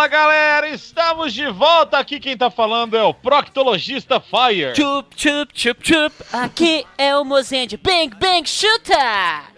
[0.00, 2.18] Fala galera, estamos de volta aqui.
[2.18, 4.74] Quem tá falando é o Proctologista Fire.
[4.74, 6.14] Chup, chup, chup, chup.
[6.32, 7.76] Aqui é o Mozende.
[7.76, 9.49] Bang, bang, chuta!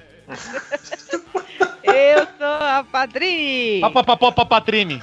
[1.83, 3.81] Eu sou a Patrini.
[4.05, 5.03] Patrine.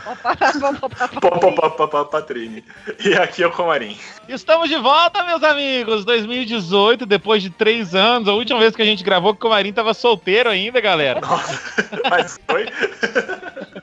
[2.09, 2.63] Patrine.
[3.03, 3.97] E aqui é o Comarim.
[4.27, 6.05] Estamos de volta, meus amigos.
[6.05, 8.29] 2018, depois de três anos.
[8.29, 11.19] A última vez que a gente gravou, que o Comarim tava solteiro ainda, galera.
[11.19, 11.59] Nossa,
[12.09, 12.65] mas foi.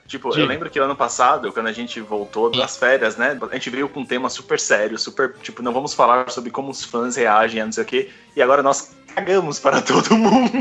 [0.07, 0.43] tipo, Diga.
[0.43, 3.39] eu lembro que ano passado, quando a gente voltou das férias, né?
[3.51, 5.35] A gente veio com um tema super sério, super.
[5.43, 8.11] Tipo, não vamos falar sobre como os fãs reagem não sei o quê.
[8.35, 10.53] E agora nós cagamos para todo mundo.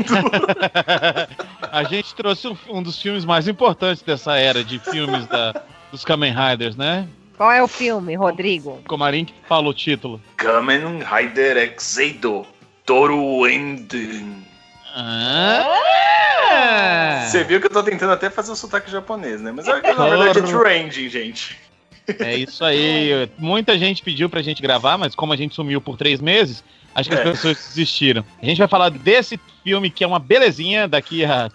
[1.72, 6.04] a gente trouxe um, um dos filmes mais importantes dessa era de filmes da, dos
[6.04, 7.08] Kamen Riders, né?
[7.36, 8.80] Qual é o filme, Rodrigo?
[8.88, 10.20] Comarim que falou o título.
[10.36, 12.46] Kamen Rider Exeido
[12.84, 14.44] Toru Enden.
[14.94, 15.66] Ah!
[17.26, 19.52] Você viu que eu tô tentando até fazer o sotaque japonês, né?
[19.52, 21.58] Mas na verdade é True Ending, gente.
[22.20, 23.28] É isso aí.
[23.36, 26.62] Muita gente pediu pra gente gravar, mas como a gente sumiu por três meses,
[26.96, 27.24] acho que as É.
[27.24, 28.24] pessoas desistiram.
[28.42, 31.50] A gente vai falar desse filme que é uma belezinha daqui a.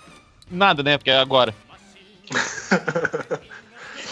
[0.50, 0.98] Nada, né?
[0.98, 1.54] Porque é agora.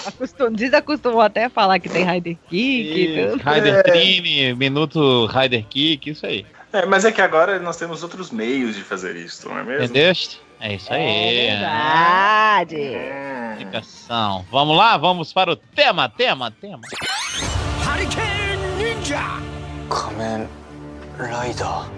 [0.05, 0.51] Acostum...
[0.51, 3.15] Desacostumou até a falar que tem Rider Kick.
[3.45, 6.45] Rider Trine, Minuto Rider Kick, isso aí.
[6.71, 9.85] É, mas é que agora nós temos outros meios de fazer isso, não é mesmo?
[9.85, 10.41] Entendeste?
[10.59, 11.01] É isso aí.
[11.01, 12.97] É verdade.
[13.57, 14.45] Explicação.
[14.51, 16.81] Vamos lá, vamos para o tema, tema, tema.
[19.89, 20.47] 仮面
[21.27, 21.89] ライダー。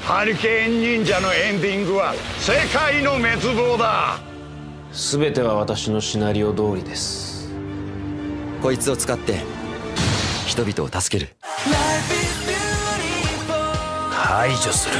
[0.00, 4.18] ハリケーン忍者のエンディングは世界の滅亡だ。
[4.92, 7.50] 全ては私のシナリオ通りです。
[8.62, 9.40] こいつを使って
[10.46, 11.32] 人々を助ける。
[14.10, 14.94] 排除する。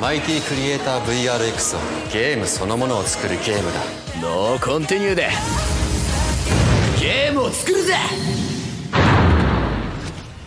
[0.00, 1.80] マイティクリエイター VRX を
[2.12, 3.80] ゲームそのものを作るゲームだ。
[4.22, 5.28] ノーコンティニューで。
[7.00, 7.94] ゲームを作るぜ。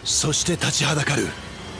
[0.04, 1.28] そして立ちはだかる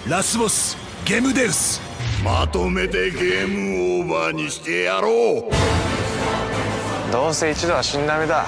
[0.08, 0.76] ラスボス
[1.06, 1.80] ゲムデウス。
[2.26, 7.12] まとめてゲームオーバーにしてやろう。
[7.12, 8.46] どうせ一度は死んだ目だ。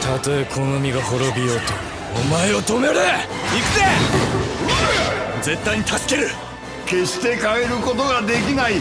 [0.00, 1.72] たとえこの身が滅びようと
[2.20, 2.94] お前を止める。
[2.94, 3.02] 行く
[3.74, 3.82] ぜ。
[5.42, 6.28] 絶対に助ける。
[6.86, 8.74] 決して変えることができない。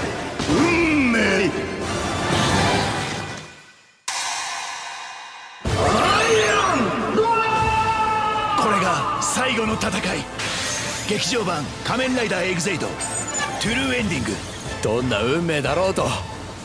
[0.47, 1.49] 運命。
[8.61, 10.23] これが最後の戦い
[11.08, 12.86] 劇場版「仮面ライダーエグゼイド」
[13.60, 14.32] トゥルーエンディング
[14.82, 16.04] どんな運命だろうと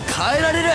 [0.07, 0.69] 変えられる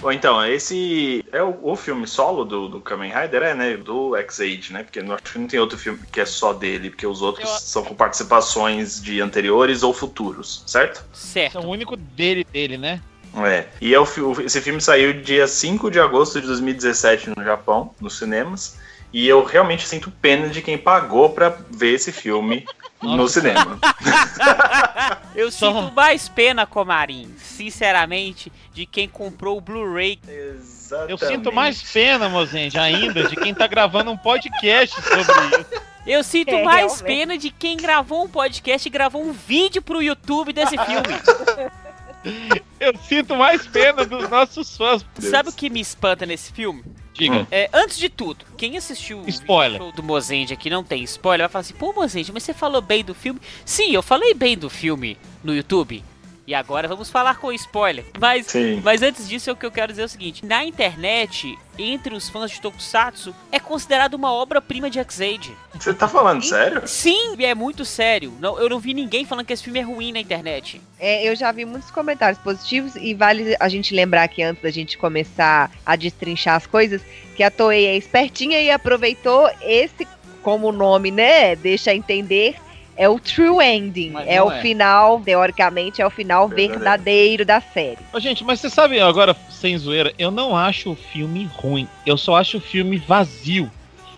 [0.00, 3.76] Bom, então, esse é o, o filme solo do, do Kamen Rider, é, né?
[3.76, 4.82] Do X-Age, né?
[4.82, 7.48] Porque não, acho que não tem outro filme que é só dele, porque os outros
[7.48, 11.04] Eu- são com participações de anteriores ou futuros, certo?
[11.14, 11.64] Esse é Certo.
[11.64, 13.00] o único dele, dele, né?
[13.44, 13.66] É.
[13.80, 17.44] E é o, fi- o- esse filme saiu dia 5 de agosto de 2017 no
[17.44, 18.74] Japão, nos cinemas.
[19.13, 22.65] E eu realmente sinto pena de quem pagou pra ver esse filme
[23.01, 23.79] no cinema.
[25.33, 30.19] Eu sinto mais pena, Comarim, sinceramente, de quem comprou o Blu-ray.
[30.27, 31.11] Exatamente.
[31.11, 35.21] Eu sinto mais pena, mozende, ainda, de quem tá gravando um podcast sobre
[35.61, 35.83] isso.
[36.07, 37.03] Eu sinto É, mais realmente.
[37.19, 42.57] pena de quem gravou um podcast e gravou um vídeo pro YouTube desse filme.
[42.79, 45.05] Eu sinto mais pena dos nossos fãs.
[45.19, 46.83] Sabe o que me espanta nesse filme?
[47.17, 47.47] Diga.
[47.51, 49.79] É, antes de tudo, quem assistiu o Spoiler.
[49.79, 52.81] show do Mozende aqui não tem spoiler, vai falar assim, pô, Mozende, mas você falou
[52.81, 53.39] bem do filme?
[53.65, 56.03] Sim, eu falei bem do filme no YouTube.
[56.47, 58.05] E agora vamos falar com spoiler.
[58.17, 58.79] Mas, Sim.
[58.81, 62.29] mas antes disso, o que eu quero dizer é o seguinte: na internet, entre os
[62.29, 65.53] fãs de Tokusatsu, é considerado uma obra-prima de X-Age.
[65.77, 66.87] Você tá falando sério?
[66.87, 68.33] Sim, é muito sério.
[68.39, 70.81] Não, eu não vi ninguém falando que esse filme é ruim na internet.
[70.97, 74.71] É, eu já vi muitos comentários positivos e vale a gente lembrar que antes da
[74.71, 77.01] gente começar a destrinchar as coisas,
[77.35, 80.07] que a Toei é espertinha e aproveitou esse
[80.41, 82.55] como o nome, né, deixa entender,
[82.97, 84.09] é o true ending.
[84.11, 84.61] Mas É o é.
[84.61, 86.79] final, teoricamente, é o final Verdadeiro.
[86.79, 87.99] verdadeiro da série.
[88.11, 91.87] Ô, gente, mas você sabe, agora, sem zoeira, eu não acho o filme ruim.
[92.05, 93.71] Eu só acho o filme vazio.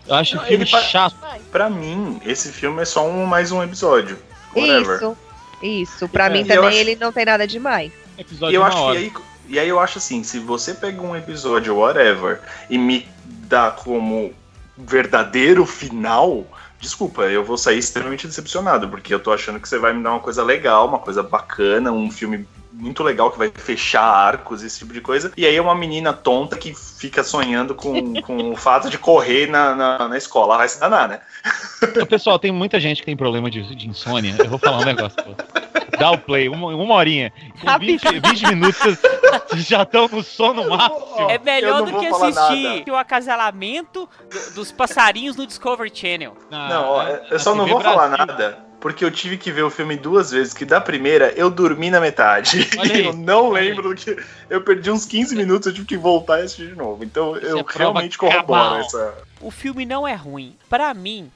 [0.08, 1.16] Eu acho Não, o filme chato.
[1.52, 4.18] Pra mim, esse filme é só um, mais um episódio.
[4.56, 4.96] Whatever.
[4.96, 5.18] Isso,
[5.62, 6.10] isso.
[6.10, 7.92] Pra É, mim também acho- ele não tem nada demais.
[8.18, 9.00] Episódio E eu de acho uma que hora.
[9.00, 9.14] aí,
[9.48, 12.40] e aí eu acho assim, se você pega um episódio whatever
[12.70, 13.06] e me
[13.48, 14.34] dá como
[14.78, 16.46] verdadeiro final,
[16.80, 20.12] desculpa, eu vou sair extremamente decepcionado, porque eu tô achando que você vai me dar
[20.12, 24.80] uma coisa legal, uma coisa bacana, um filme muito legal que vai fechar arcos, esse
[24.80, 25.32] tipo de coisa.
[25.36, 29.48] E aí é uma menina tonta que fica sonhando com, com o fato de correr
[29.48, 30.58] na, na, na escola.
[30.58, 31.20] Vai se danar, né?
[32.02, 34.36] Ô, Pessoal, tem muita gente que tem problema de, de insônia.
[34.40, 35.18] Eu vou falar um negócio.
[35.98, 37.32] Dá o play, uma, uma horinha.
[37.62, 38.98] Com 20, 20 minutos,
[39.58, 41.30] já estão no sono máximo.
[41.30, 46.36] É melhor do que assistir o acasalamento do- dos passarinhos no Discovery Channel.
[46.50, 49.64] Não, ó, é- eu só na não vou falar nada, porque eu tive que ver
[49.64, 52.70] o filme duas vezes, que da primeira eu dormi na metade.
[52.80, 54.18] Aí, eu não lembro do que.
[54.50, 57.04] Eu perdi uns 15 minutos, eu tive que voltar e assistir de novo.
[57.04, 59.14] Então eu é realmente corroboro essa.
[59.42, 60.56] O filme não é ruim.
[60.70, 61.32] Pra mim,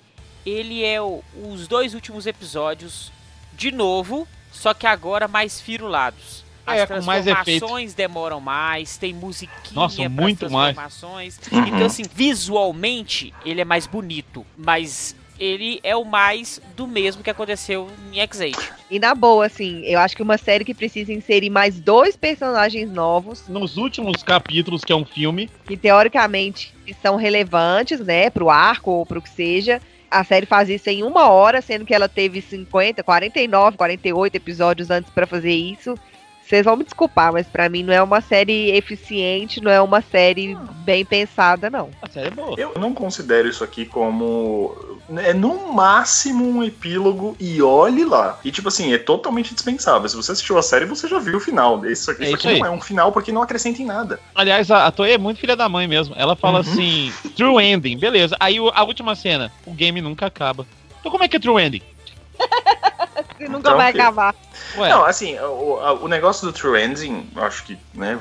[0.46, 1.22] ele é o-
[1.52, 3.12] os dois últimos episódios
[3.54, 6.44] de novo, só que agora mais firulados.
[6.66, 10.74] As É, com mais transformações demoram mais, tem musiquinha Nossa, muito mais.
[10.74, 11.40] transformações.
[11.52, 11.68] Uhum.
[11.68, 17.30] Então, assim, visualmente, ele é mais bonito, mas ele é o mais do mesmo que
[17.30, 18.58] aconteceu em X8.
[18.90, 22.90] E na boa, assim, eu acho que uma série que precisa inserir mais dois personagens
[22.90, 28.92] novos, Nos últimos capítulos, que é um filme, que teoricamente são relevantes, né, pro arco
[28.92, 29.82] ou pro que seja.
[30.14, 34.92] A série faz isso em uma hora, sendo que ela teve 50, 49, 48 episódios
[34.92, 35.96] antes pra fazer isso.
[36.46, 40.02] Vocês vão me desculpar, mas pra mim não é uma série eficiente, não é uma
[40.02, 41.90] série bem pensada, não.
[42.02, 42.56] a série é boa.
[42.58, 44.93] Eu não considero isso aqui como.
[45.18, 48.40] É no máximo um epílogo e olhe lá.
[48.44, 50.08] E tipo assim, é totalmente dispensável.
[50.08, 51.86] Se você assistiu a série, você já viu o final.
[51.86, 54.20] Isso aqui, É isso isso aqui não é um final porque não acrescenta em nada.
[54.34, 56.16] Aliás, a, a Toei é muito filha da mãe mesmo.
[56.18, 56.72] Ela fala Uhum.
[56.72, 58.38] assim, true ending, beleza.
[58.40, 60.66] Aí a última cena, o game nunca acaba.
[61.02, 61.82] Então como é que é true ending?
[63.40, 64.02] E nunca Então, vai ok.
[64.02, 64.36] acabar.
[64.78, 68.18] Ué, Não, assim, o, o negócio do True Ending, eu acho que, né,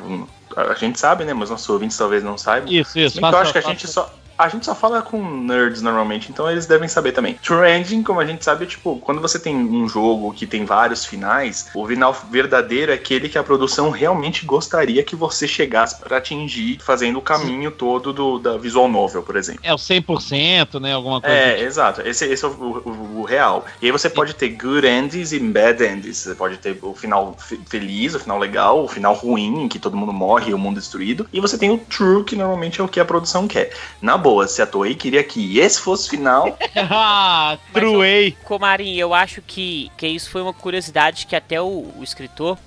[0.56, 2.70] a gente sabe, né, mas nossos ouvintes talvez não saibam.
[2.72, 3.18] isso, isso.
[3.18, 4.12] Que eu faça- acho que a faça- gente só.
[4.42, 7.34] A gente só fala com nerds normalmente, então eles devem saber também.
[7.34, 10.64] True Ending, como a gente sabe, é tipo, quando você tem um jogo que tem
[10.64, 16.00] vários finais, o final verdadeiro é aquele que a produção realmente gostaria que você chegasse
[16.00, 19.60] pra atingir, fazendo o caminho todo do, da visual novel, por exemplo.
[19.62, 20.92] É o 100%, né?
[20.94, 21.34] Alguma coisa.
[21.36, 22.02] É, exato.
[22.02, 23.64] Esse, esse é o, o- o real.
[23.80, 26.18] E aí você pode ter good endings e bad endings.
[26.18, 29.78] Você pode ter o final fe- feliz, o final legal, o final ruim, em que
[29.78, 31.26] todo mundo morre e o mundo é destruído.
[31.32, 33.70] E você tem o true, que normalmente é o que a produção quer.
[34.00, 38.36] Na boa, se a Toei queria que esse fosse o final, ah, Mas true way.
[38.44, 42.58] Comarim, eu acho que, que isso foi uma curiosidade que até o, o escritor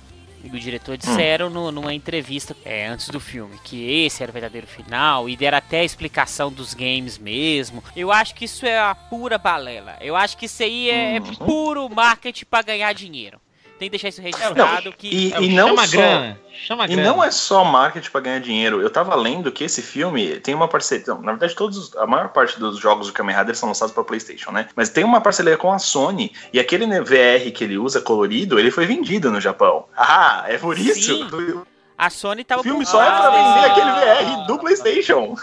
[0.44, 4.32] e o diretor disseram no- numa entrevista é, antes do filme, que esse era o
[4.32, 7.82] verdadeiro final, e deram até a explicação dos games mesmo.
[7.96, 9.96] Eu acho que isso é a pura balela.
[10.00, 11.34] Eu acho que isso aí é, é Uhum.
[11.34, 13.40] puro marketing pra ganhar dinheiro.
[13.78, 15.92] Tem que deixar isso registrado que e, É, e não chama só...
[15.96, 16.40] grana.
[16.66, 17.02] Chama E grana.
[17.10, 18.80] não é só marketing pra ganhar dinheiro.
[18.80, 21.04] Eu tava lendo que esse filme tem uma parceria.
[21.08, 23.92] não, Na verdade, todos, os- a maior parte dos jogos do Kamen Rider são lançados
[23.94, 24.68] pra PlayStation, né?
[24.74, 26.32] Mas tem uma parceria com a Sony.
[26.54, 29.84] E aquele VR que ele usa colorido, ele foi vendido no Japão.
[29.94, 31.02] Ah, é por isso?
[31.28, 31.62] Sim.
[31.98, 35.36] a Sony tava O filme só é pra desse- vender aquele VR do PlayStation.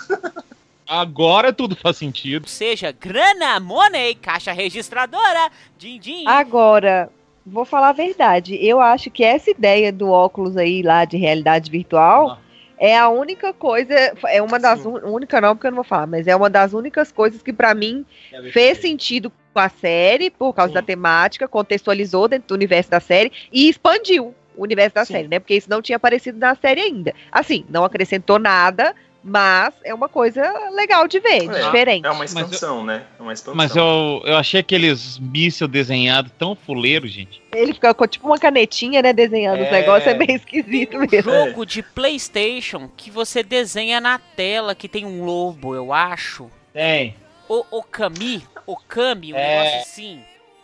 [0.88, 2.44] Agora tudo faz sentido.
[2.44, 6.28] Ou seja, grana, money, caixa registradora, din din.
[6.28, 7.10] Agora,
[7.46, 8.56] vou falar a verdade.
[8.66, 12.38] Eu acho que essa ideia do óculos aí lá de realidade virtual Ah.
[12.78, 13.94] é a única coisa,
[14.28, 14.90] é uma das Sim.
[14.90, 17.54] un- única não, porque eu não vou falar, mas é uma das únicas coisas que
[17.54, 18.06] pra mim
[18.52, 20.74] fez sentido com a série por causa Sim.
[20.76, 25.14] da temática, contextualizou dentro do universo da série e expandiu o universo da Sim.
[25.14, 25.40] série, né?
[25.40, 27.14] Porque isso não tinha aparecido na série ainda.
[27.32, 30.42] Assim, não acrescentou nada, mas é uma coisa
[30.72, 32.06] legal de ver, É, diferente.
[32.06, 33.04] É uma expansão, né?
[33.18, 33.56] É uma expansão.
[33.56, 37.42] Mas eu, eu achei aqueles míssil desenhados tão fuleiro, gente.
[37.54, 39.72] Ele fica com tipo uma canetinha, né, desenhando os É.
[39.72, 41.22] negócios, é bem esquisito um mesmo.
[41.32, 46.50] jogo de PlayStation que você desenha na tela, que tem um lobo, eu acho.
[46.74, 47.16] Tem.
[47.48, 49.58] O Okami, Okami, um É.
[49.58, 50.22] negócio assim.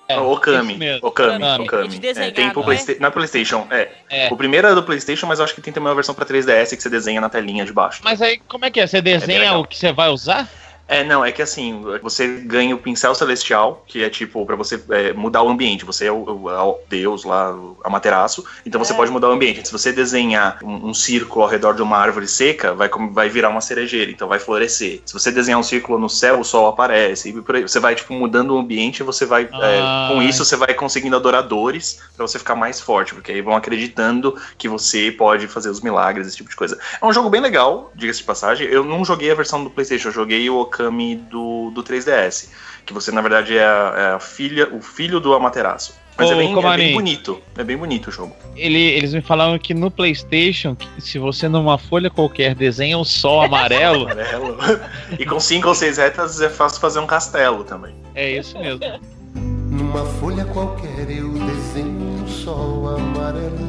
[0.10, 0.74] É, o Okami.
[1.04, 1.64] Okami, Okami.
[1.66, 1.96] Okami.
[1.96, 2.66] É desenhar, É, tem pro não é?
[2.76, 3.90] Playsta- na PlayStation, é.
[4.10, 4.28] É.
[4.34, 6.76] O primeiro é do PlayStation, mas eu acho que tem também uma versão pra 3DS
[6.76, 8.02] que você desenha na telinha de baixo.
[8.04, 8.88] Mas aí, como é que é?
[8.88, 9.62] Você desenha legal.
[9.62, 10.50] o que você vai usar?
[10.90, 14.82] É, não, é que assim, você ganha o pincel celestial, que é tipo pra você
[14.90, 15.86] é, mudar o ambiente.
[15.86, 18.96] Você é o, o- é o deus lá, o Amaterasu, então você É.
[18.96, 19.66] pode mudar o ambiente.
[19.68, 23.50] Se você desenhar um, um círculo ao redor de uma árvore seca, vai, vai virar
[23.50, 25.02] uma cerejeira, então vai florescer.
[25.06, 27.30] Se você desenhar um círculo no céu, o sol aparece.
[27.30, 29.44] E você vai, tipo, mudando o ambiente e você vai.
[29.44, 30.10] é, Ah.
[30.12, 34.36] com isso, você vai conseguindo adoradores pra você ficar mais forte, porque aí vão acreditando
[34.58, 36.78] que você pode fazer os milagres, esse tipo de coisa.
[37.02, 38.68] É um jogo bem legal, diga-se de passagem.
[38.68, 42.50] Eu não joguei a versão do PlayStation, eu joguei o Okami do, do 3DS.
[42.86, 45.94] Que você, na verdade, é a, é a filha, o filho do Amaterasu.
[46.18, 47.42] Mas Ô, é, bem, é bem bonito.
[47.58, 48.36] É bem bonito o jogo.
[48.56, 53.42] Ele- eles me falaram que no PlayStation, se você numa folha qualquer desenha um sol
[53.44, 54.58] amarelo, Amarelo.
[55.18, 57.94] e com cinco ou seis retas é fácil fazer um castelo também.
[58.16, 58.82] é isso mesmo.
[59.36, 61.90] Numa folha qualquer eu desenho
[62.24, 63.60] um sol amarelo.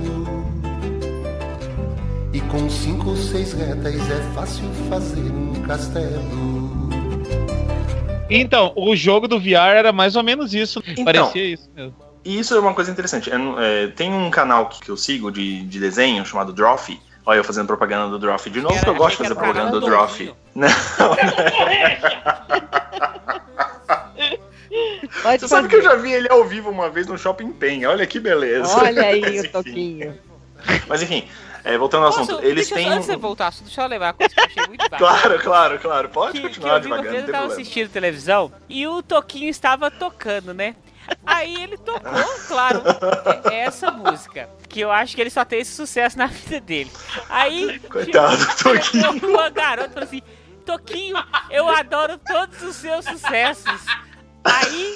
[2.32, 6.59] E com cinco ou seis retas é fácil fazer um castelo.
[8.30, 10.82] Então, o jogo do VR era mais ou menos isso.
[10.86, 11.04] Então.
[11.04, 11.94] Parecia isso mesmo.
[12.24, 13.30] E isso é uma coisa interessante.
[13.30, 13.34] É,
[13.84, 17.00] é, tem um canal que, que eu sigo de, de desenho chamado Drawfee.
[17.24, 18.50] Olha eu fazendo propaganda do Drawfee.
[18.50, 20.34] De novo, Era- que eu gosto de fazer propaganda do Drawfee.
[20.54, 20.68] Não,
[25.22, 27.84] Pode Você sabe que eu já vi ele ao vivo uma vez no Shopping Pen.
[27.86, 28.74] Olha que beleza.
[28.76, 29.48] Olha aí Mas, o.
[29.48, 30.14] Toquinho.
[30.86, 31.24] Mas enfim,
[31.64, 32.44] é, voltando ao Posso- assunto.
[32.44, 32.88] Eles eu- têm.
[32.88, 34.98] Antes de voltar deixa eu lembrar uma coisa que eu achei muito bacana.
[34.98, 36.08] Claro, claro, claro.
[36.08, 37.52] Pode que, que continuar eu vi uma devagar, eu tava problema.
[37.54, 40.74] assistindo televisão e o Toquinho estava tocando, né?
[41.26, 42.82] Aí ele tocou, claro,
[43.50, 44.48] essa música.
[44.68, 46.92] Que eu acho que ele só tem esse sucesso na vida dele.
[47.28, 47.80] Aí.
[47.80, 49.28] Coitado, chegou- Toquinho.
[49.28, 50.22] Uma garota e falou assim:
[50.64, 51.16] Toquinho,
[51.50, 53.80] eu adoro todos os seus sucessos.
[54.44, 54.94] Aí,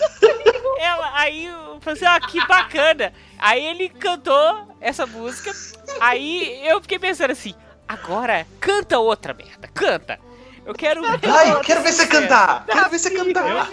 [0.78, 3.12] ela, aí eu falei assim, ó, que bacana.
[3.38, 5.52] Aí ele cantou essa música.
[6.00, 7.54] Aí eu fiquei pensando assim,
[7.86, 10.18] agora canta outra merda, canta.
[10.66, 11.28] Eu quero ver.
[11.28, 12.64] Ai, quero ver você cantar.
[12.64, 13.68] Quero ver você cantar.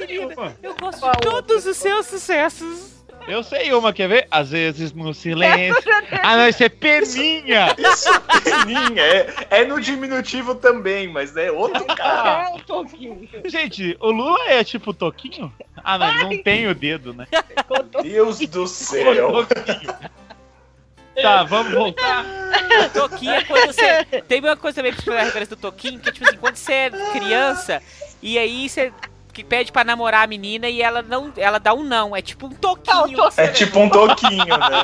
[0.61, 3.00] Eu gosto de todos os seus sucessos.
[3.27, 4.27] Eu sei uma, quer ver?
[4.29, 5.81] Às vezes no silêncio.
[6.23, 7.73] Ah, não, isso é peninha!
[7.77, 8.09] Isso,
[8.43, 9.01] peninha.
[9.01, 12.49] É, é no diminutivo também, mas é outro cara.
[12.49, 13.27] É o Toquinho.
[13.45, 15.51] Gente, o Lula é tipo Toquinho?
[15.77, 17.27] Ah, não, ele não tem o dedo, né?
[18.03, 19.47] Deus do céu.
[21.19, 22.25] Tá, vamos voltar.
[22.93, 24.21] Toquinho é quando você.
[24.27, 26.73] Tem uma coisa também pra explicar a referência do Toquinho, que tipo assim, quando você
[26.73, 27.81] é criança
[28.21, 28.93] e aí você
[29.31, 31.31] que pede pra namorar a menina e ela não.
[31.37, 32.15] Ela dá um não.
[32.15, 32.95] É tipo um toquinho.
[32.97, 34.83] Não, que você É tipo um toquinho, né?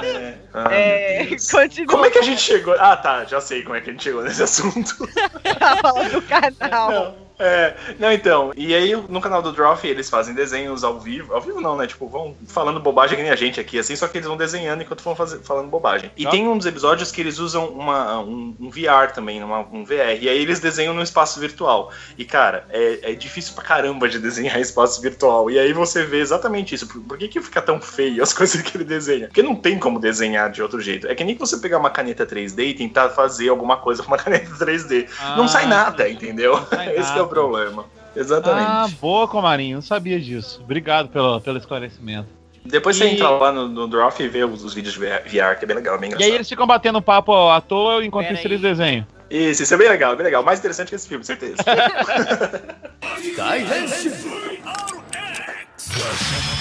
[0.04, 0.34] É.
[0.52, 1.86] Ah, É, continua.
[1.86, 2.74] Como é que a gente chegou?
[2.78, 5.08] Ah, tá, já sei como é que a gente chegou nesse assunto.
[5.58, 6.90] tá falando do canal?
[6.90, 8.52] Não, é, não, então.
[8.56, 11.34] E aí, no canal do Drawfee, eles fazem desenhos ao vivo.
[11.34, 11.86] Ao vivo não, né?
[11.86, 14.82] Tipo, vão falando bobagem que nem a gente aqui, assim, só que eles vão desenhando
[14.82, 16.10] enquanto vão fazer, falando bobagem.
[16.16, 16.30] E Tá.
[16.30, 20.18] tem uns episódios que eles usam uma, um, um VR também, uma- um VR.
[20.20, 21.90] E aí eles desenham no espaço virtual.
[22.16, 25.50] E, cara, é, é difícil pra caramba de desenhar espaço virtual.
[25.50, 26.86] E aí você vê exatamente isso.
[26.86, 29.26] Por, por que, que fica tão feio as coisas que ele desenha?
[29.26, 31.06] Porque não tem como desenhar de outro jeito.
[31.08, 34.18] É que nem você pegar uma caneta 3D e tentar fazer alguma coisa com uma
[34.22, 35.08] caneta 3D.
[35.36, 36.58] não Ah, sai nada, entendeu?
[36.70, 37.23] sai Esse que é nada.
[37.24, 37.84] O problema.
[38.14, 38.66] Exatamente.
[38.68, 39.76] Ah, boa, Comarinho.
[39.76, 40.60] Não sabia disso.
[40.62, 42.28] Obrigado pelo, pelo esclarecimento.
[42.64, 45.58] Depois você e- entra lá no, no Drawf e vê os, os vídeos de VR,
[45.58, 46.34] que é bem legal, bem E aí engraçado.
[46.36, 49.06] eles ficam batendo papo à toa enquanto Pera eles desenham.
[49.28, 50.42] Isso, isso é bem legal, bem legal.
[50.42, 51.56] Mais interessante que esse filme, certeza.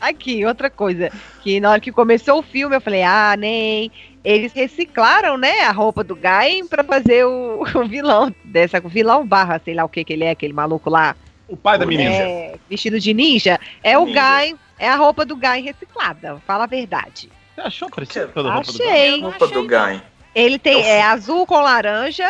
[0.00, 1.10] Aqui, outra coisa.
[1.42, 3.90] Que na hora que começou o filme, eu falei, ah, nem.
[4.24, 8.80] Eles reciclaram, né, a roupa do Gain pra fazer o, o vilão dessa.
[8.80, 11.16] Vilão barra, sei lá o que que ele é, aquele maluco lá.
[11.48, 12.10] O pai da O menina.
[12.10, 13.58] É, vestido de ninja.
[13.82, 14.06] É o.
[14.12, 16.36] Gain, é a roupa do Gain reciclada.
[16.46, 17.30] Fala a verdade.
[17.54, 19.20] Você achou parecido com a roupa do Achei.
[19.20, 20.02] Roupa do Guy.
[20.34, 22.28] Ele tem Eu é azul com laranja,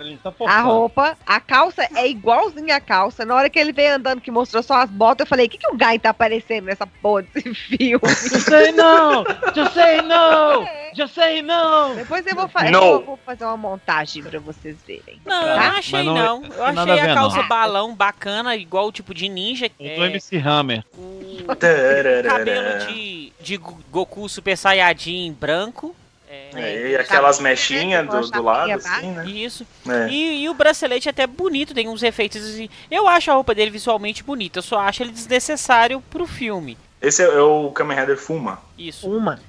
[0.00, 3.24] ele tá a roupa, a calça é igualzinha a calça.
[3.24, 5.56] Na hora que ele veio andando, que mostrou só as botas, eu falei: o que,
[5.58, 8.00] que o Guy tá aparecendo nessa porra desse filme?
[8.08, 9.24] Just say no!
[9.54, 10.66] Just say no!
[10.94, 11.94] Just say no!
[11.94, 12.84] Depois eu vou, fa Não.
[12.84, 15.20] eu vou fazer uma montagem pra vocês verem.
[15.24, 16.44] Não, eu Tá, não mas achei não- não.
[16.44, 17.48] Eu achei a ver, a calça não.
[17.48, 19.66] balão bacana, igual o tipo de ninja.
[19.78, 20.84] O do É, MC Hammer.
[20.94, 21.46] o
[22.28, 25.94] cabelo de, de Goku Super Saiyajin branco.
[26.28, 29.26] É, É, e aquelas mechinhas do, do lado, assim, né?
[29.26, 29.66] Isso.
[29.88, 30.08] É.
[30.08, 32.68] E, e o bracelete é até bonito, tem uns efeitos assim.
[32.90, 36.76] Eu acho a roupa dele visualmente bonita, eu só acho ele desnecessário pro filme.
[37.00, 38.60] Esse é, é o Kamen Rider Fuma.
[38.76, 39.08] Isso.
[39.08, 39.40] Uma.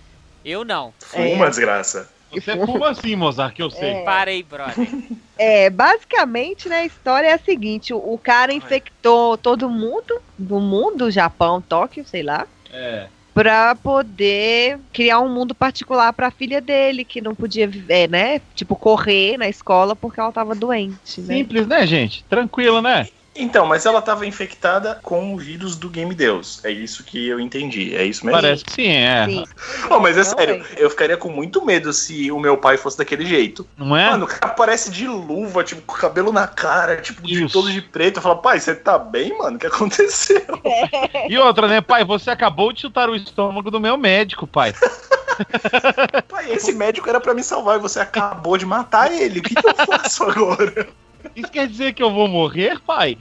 [0.45, 0.93] Eu não.
[0.99, 2.09] Fuma, desgraça.
[2.31, 4.03] Você fuma assim, Mozart, que eu sei.
[4.03, 4.87] Parei, brother.
[5.39, 10.59] É, basicamente, né, a história é a seguinte: o, o cara infectou todo mundo do
[10.59, 12.47] mundo, Japão, Tóquio, sei lá.
[12.73, 13.07] É.
[13.37, 18.41] Pra poder criar um mundo particular pra filha dele, que não podia viver, né?
[18.55, 21.37] Tipo, correr na escola porque ela tava doente, né?
[21.37, 22.25] Simples, né, gente?
[22.27, 23.07] Tranquilo, né?
[23.37, 26.63] Então, mas ela tava infectada com o vírus do Game Deus.
[26.65, 27.95] É isso que eu entendi.
[27.95, 28.41] É isso mesmo?
[28.41, 29.25] Parece que sim, é.
[29.25, 29.45] Sim.
[29.89, 30.83] Oh, mas é sério, é.
[30.83, 33.67] eu ficaria com muito medo se o meu pai fosse daquele jeito.
[33.77, 34.09] Não é?
[34.09, 37.71] Mano, o cara parece de luva, tipo, com o cabelo na cara, tipo, de todo
[37.71, 38.17] de preto.
[38.17, 39.57] Eu falo, pai, você tá bem, mano?
[39.57, 40.41] O que aconteceu?
[41.29, 42.05] E outra, né, pai?
[42.05, 44.73] Você acabou de chutar o estômago do meu médico, pai.
[46.27, 49.39] pai, esse médico era pra me salvar e você acabou de matar ele.
[49.39, 50.87] O que, que eu faço agora?
[51.35, 53.17] Isso quer dizer que eu vou morrer, pai?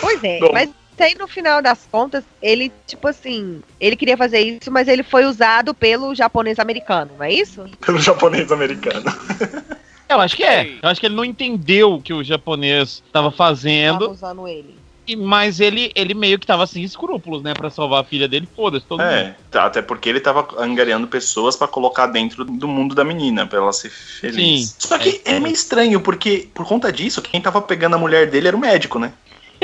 [0.00, 0.50] Pois é, Bom.
[0.52, 5.02] mas aí no final das contas, ele, tipo assim, ele queria fazer isso, mas ele
[5.02, 7.64] foi usado pelo japonês americano, não é isso?
[7.84, 9.04] Pelo japonês americano.
[10.08, 10.78] Eu acho que é.
[10.82, 14.79] Eu acho que ele não entendeu o que o japonês estava Tava fazendo usando ele.
[15.16, 17.54] Mas ele, ele meio que tava sem escrúpulos, né?
[17.54, 19.10] Pra salvar a filha dele, foda-se, todo mundo.
[19.10, 23.58] É, até porque ele tava angariando pessoas pra colocar dentro do mundo da menina, pra
[23.58, 24.70] ela ser feliz.
[24.70, 24.74] Sim.
[24.78, 28.48] Só que é meio estranho, porque por conta disso, quem tava pegando a mulher dele
[28.48, 29.12] era o médico, né?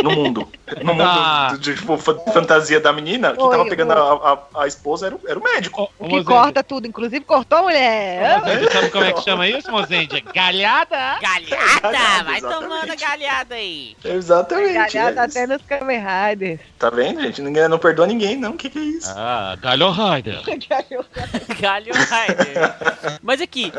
[0.02, 0.48] No mundo.
[0.82, 1.56] No mundo Ah.
[1.58, 5.20] de, tipo, fa- fantasia da menina, quem tava pegando a, a, a esposa era, o-
[5.26, 5.82] era o médico.
[5.82, 8.40] Ô, O que Mozende, corta tudo, inclusive cortou a mulher.
[8.40, 10.20] Mozende, sabe como é que chama isso, Mozende?
[10.34, 11.18] Galhada!
[11.20, 11.80] Galhada!
[11.80, 12.42] Galhada, Vai exatamente.
[12.68, 13.96] tomando a galhada aí.
[14.04, 14.74] Exatamente.
[14.92, 16.60] Galhada é até nos Kamen Riders.
[16.78, 17.40] Tá vendo, gente?
[17.42, 18.50] Ninguém não perdoa ninguém, não.
[18.50, 19.10] O que, que é isso?
[19.16, 20.40] Ah, Galho Rider.
[21.60, 22.74] Galho Rider.
[23.22, 23.72] Mas aqui,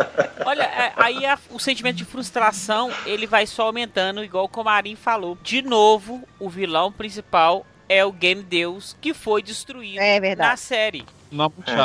[0.45, 4.95] olha, é, aí a- o sentimento de frustração ele vai só aumentando, igual o Comarim
[4.95, 5.37] falou.
[5.43, 11.05] De novo, o vilão principal é o Game Deus que foi destruído É na série.
[11.31, 11.75] Não, muito É.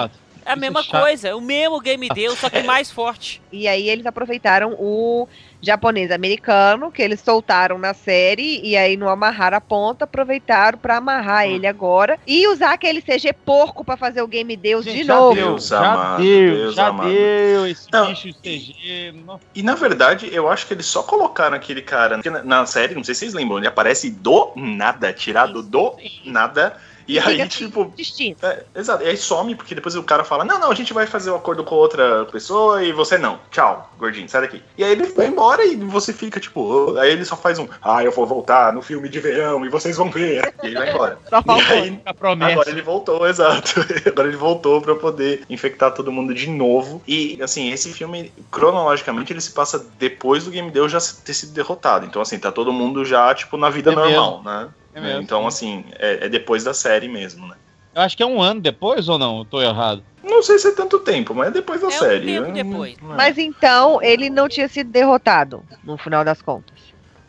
[0.44, 1.00] É a mesma é chato.
[1.02, 3.40] coisa, é o mesmo Game Deus, só que mais forte.
[3.52, 5.28] E aí eles aproveitaram o
[5.60, 10.96] japonês americano que eles soltaram na série e aí não amarraram a ponta, aproveitaram pra
[10.96, 11.50] amarrar Hum.
[11.52, 15.14] ele agora e usar aquele CG porco pra fazer o Game Deus Gente, de já
[15.14, 15.34] novo.
[15.36, 17.08] deu, Deus já amado, deu, Deus já amado.
[17.10, 18.06] deu esse Não.
[18.08, 19.14] bicho CG.
[19.54, 22.20] E na verdade, eu acho que eles só colocaram aquele cara.
[22.24, 25.94] Na, na série, não sei se vocês lembram, ele aparece do nada, tirado do
[26.24, 26.76] nada.
[27.08, 27.92] E aí, fica assim, tipo.
[27.96, 28.44] distinto.
[28.46, 29.02] É, exato.
[29.04, 31.36] E aí some, porque depois o cara fala: Não, não, a gente vai fazer um
[31.36, 33.38] acordo com outra pessoa e você não.
[33.50, 34.62] Tchau, gordinho, sai daqui.
[34.76, 36.60] E aí ele vai embora e você fica tipo.
[36.62, 39.68] "Oh", Aí ele só faz um: Ah, eu vou voltar no filme de verão e
[39.68, 40.52] vocês vão ver.
[40.62, 41.18] E ele vai embora.
[41.28, 41.76] Só E faltou.
[41.76, 42.52] aí, A promessa.
[42.52, 43.74] Agora ele voltou, exato.
[44.06, 47.02] Agora ele voltou pra poder infectar todo mundo de novo.
[47.06, 51.52] E, assim, esse filme, cronologicamente, ele se passa depois do Game Deus já ter sido
[51.52, 52.06] derrotado.
[52.06, 54.68] Então, assim, tá todo mundo já, tipo, na vida É normal, né?
[54.94, 55.22] É mesmo.
[55.22, 57.56] Então, assim, é, é depois da série mesmo, né?
[57.94, 59.38] Eu acho que é um ano depois ou não?
[59.38, 60.02] Eu tô errado.
[60.22, 62.26] Não sei se é tanto tempo, mas é depois da É um série.
[62.26, 62.62] tempo né?
[62.62, 62.94] depois.
[62.94, 63.02] É.
[63.02, 66.76] Mas então ele não tinha sido derrotado no final das contas.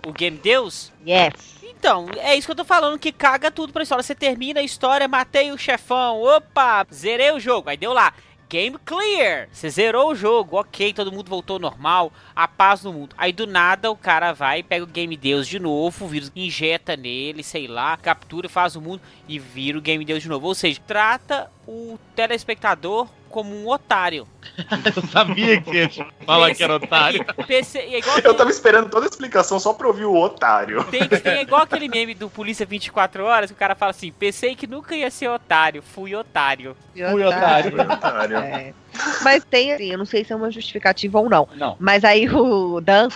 [0.06, 1.34] O Game Deus Yes.
[1.64, 4.02] Então, é isso que eu tô falando, que caga tudo pra história.
[4.02, 7.70] Você termina a história, matei o chefão, opa, zerei o jogo.
[7.70, 8.14] Aí deu lá,
[8.50, 9.48] game clear.
[9.52, 13.16] Você zerou o jogo, ok, todo mundo voltou ao normal, a paz no mundo.
[13.18, 16.96] Aí do nada o cara vai, pega o Game Deus de novo, o vírus injeta
[16.96, 20.48] nele, sei lá, captura, faz o mundo e vira o Game Deus de novo.
[20.48, 24.28] Ou seja, trata o telespectador como um otário.
[24.96, 25.90] Eu sabia que ia
[26.24, 27.26] falar que era otário.
[27.48, 30.84] PC, é igual Eu tava esperando toda a explicação só pra ouvir o otário.
[30.86, 34.56] Tem, tem igual aquele meme do Polícia 24 Horas, que o cara fala assim, pensei
[34.56, 36.78] que nunca ia ser otário, fui otário.
[36.94, 37.82] Fui otário.
[37.82, 38.38] otário.
[38.38, 38.74] É.
[39.24, 41.50] Mas tem, assim, eu não sei se é uma justificativa ou não.
[41.56, 41.76] Não.
[41.80, 43.10] Mas aí o Dan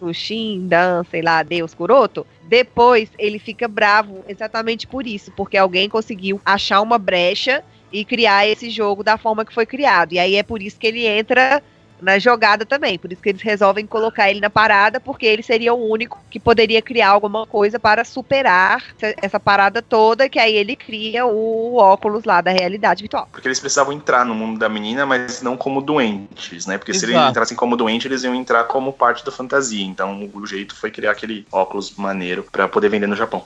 [0.00, 5.30] Kuroto, o Shin, Dan, sei lá, Deus Kuroto, depois ele fica bravo exatamente por isso,
[5.36, 10.12] porque alguém conseguiu achar uma brecha e criar esse jogo da forma que foi criado.
[10.12, 11.62] E aí é por isso que ele entra
[12.00, 15.72] na jogada também, por isso que eles resolvem colocar ele na parada, porque ele seria
[15.74, 20.76] o único que poderia criar alguma coisa para superar essa- parada toda, que aí ele
[20.76, 23.28] cria o óculos lá da realidade virtual.
[23.32, 26.76] Porque eles precisavam entrar no mundo da menina, mas não como doentes, né?
[26.76, 27.30] Porque se eles Exato.
[27.30, 29.84] entrassem como doente, eles iam entrar como parte da fantasia.
[29.84, 33.44] Então o jeito foi criar aquele óculos maneiro pra poder vender no Japão.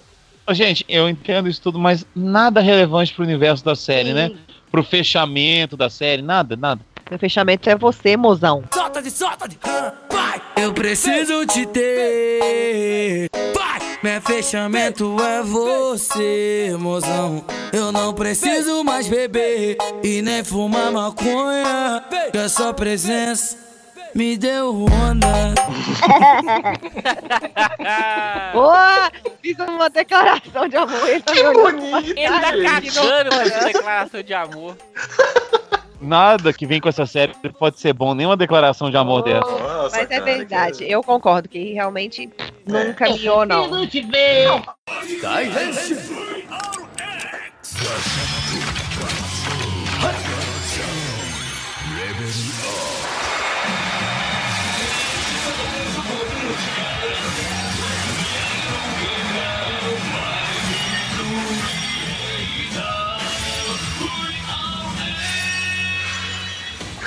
[0.51, 4.31] Gente, eu entendo isso tudo, mas nada relevante pro universo da série, né?
[4.71, 6.85] Pro fechamento da série, nada, nada.
[7.15, 8.65] Meu fechamento é você, mozão.
[8.75, 9.57] Solta de solta de
[10.11, 10.43] Vai!
[10.57, 13.79] Eu preciso te ter Vai!
[14.03, 22.39] Meu fechamento é você, mozão Eu não preciso mais beber E nem fumar maconha Que
[22.39, 23.59] a sua presença
[24.13, 25.55] me deu onda
[28.53, 29.13] Boa!
[29.41, 31.09] Fiz uma declaração de amor.
[31.09, 32.19] Ele tá Que bonito!
[32.19, 34.77] Ele tá cagando essa declaração de amor.
[36.05, 39.41] Nada que vem com essa série pode ser bom, nenhuma declaração de amor dessa.
[39.51, 42.31] Nossa, Mas é verdade, que- eu concordo que realmente
[42.67, 43.69] não caminhou, não.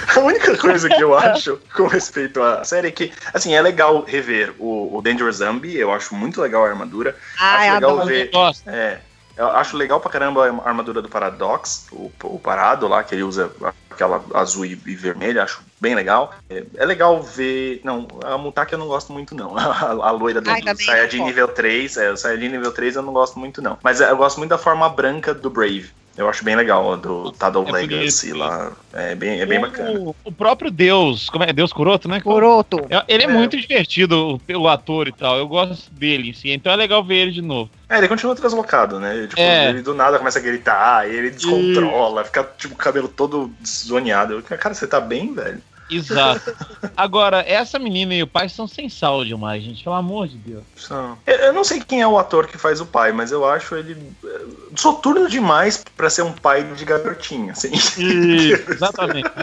[0.15, 4.03] A única coisa que eu acho com respeito à série é que, assim, é legal
[4.03, 7.15] rever o, o Danger Zombie, eu acho muito legal a armadura.
[7.39, 8.07] Ai, acho legal adoro.
[8.07, 8.31] ver.
[8.31, 8.71] Gosta.
[8.71, 8.99] É,
[9.37, 13.23] eu acho legal pra caramba a armadura do Paradox, o, o parado lá, que ele
[13.23, 13.51] usa
[13.89, 16.33] aquela azul e, e vermelha, acho bem legal.
[16.49, 17.81] É, é legal ver.
[17.83, 19.55] Não, a Mutaki eu não gosto muito, não.
[19.57, 23.01] A, a loira do, Ai, do Saiyajin nível 3, é, o Saiyajin nível 3 eu
[23.01, 23.77] não gosto muito, não.
[23.83, 25.91] Mas é, eu gosto muito da forma branca do Brave.
[26.17, 28.39] Eu acho bem legal do Tadal É Legacy bonito.
[28.39, 28.71] lá.
[28.91, 30.15] É bem, é bem O- bacana.
[30.23, 31.53] O próprio Deus, como é?
[31.53, 32.19] Deus Kuroto, né?
[32.19, 32.79] Coroto.
[32.89, 33.29] É- Ele é, É.
[33.29, 35.37] muito divertido, o, o ator e tal.
[35.37, 36.51] Eu gosto dele, sim.
[36.51, 37.69] Então é legal ver ele de novo.
[37.87, 39.27] É, ele continua translocado, né?
[39.27, 39.69] Tipo, É.
[39.69, 44.41] ele do nada começa a gritar, e ele descontrola, fica tipo o cabelo todo zoneado.
[44.41, 45.61] Cara, você tá bem, velho?
[45.89, 46.53] Exato.
[46.95, 49.83] Agora, essa menina e o pai são sem sal demais, gente.
[49.83, 50.63] Pelo amor de Deus.
[50.75, 51.17] São.
[51.25, 53.95] Eu, não sei quem é o ator que faz o pai, mas eu acho ele
[54.25, 54.41] eh,
[54.75, 57.71] soturno demais pra ser um pai de garotinha, assim.
[57.73, 59.29] Isso, exatamente.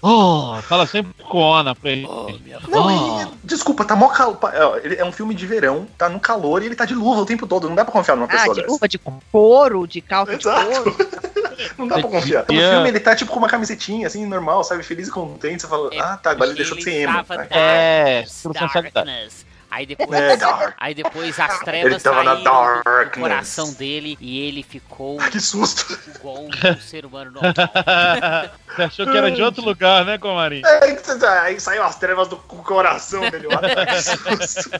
[0.00, 2.02] Oh, oh, fala sempre com Ana pra ele.
[2.02, 3.20] Não, Oh.
[3.22, 4.38] e- desculpa, tá mó calor.
[4.84, 7.46] É um filme de verão, tá no calor e ele tá de luva o tempo
[7.46, 7.68] todo.
[7.68, 8.72] Não dá pra confiar numa Ah, pessoa de dessa.
[8.72, 8.98] luva, de
[9.32, 10.66] couro, de calça de Exato.
[10.82, 10.96] couro.
[11.76, 12.44] Não dá pra confiar.
[12.48, 14.82] No filme ele tá tipo com uma camisetinha, assim, normal, sabe?
[14.84, 15.62] Feliz e contente.
[15.68, 17.12] Você fala, É ah, tá, agora ele deixou de ser emo.
[17.12, 17.46] tava né?
[17.50, 18.82] É, darkness, dar.
[18.82, 19.46] darkness.
[19.70, 24.40] Aí depois, É, aí depois as trevas Ele tava na saíram do- coração dele e
[24.48, 25.86] ele ficou Que susto.
[26.16, 27.52] igual um ser humano normal.
[28.74, 30.62] Você achou que era de outro lugar, né, Comarim?
[30.64, 30.96] É,
[31.42, 33.46] Aí saiu as trevas do coração dele.
[33.48, 33.60] lá.
[33.86, 34.70] Que susto.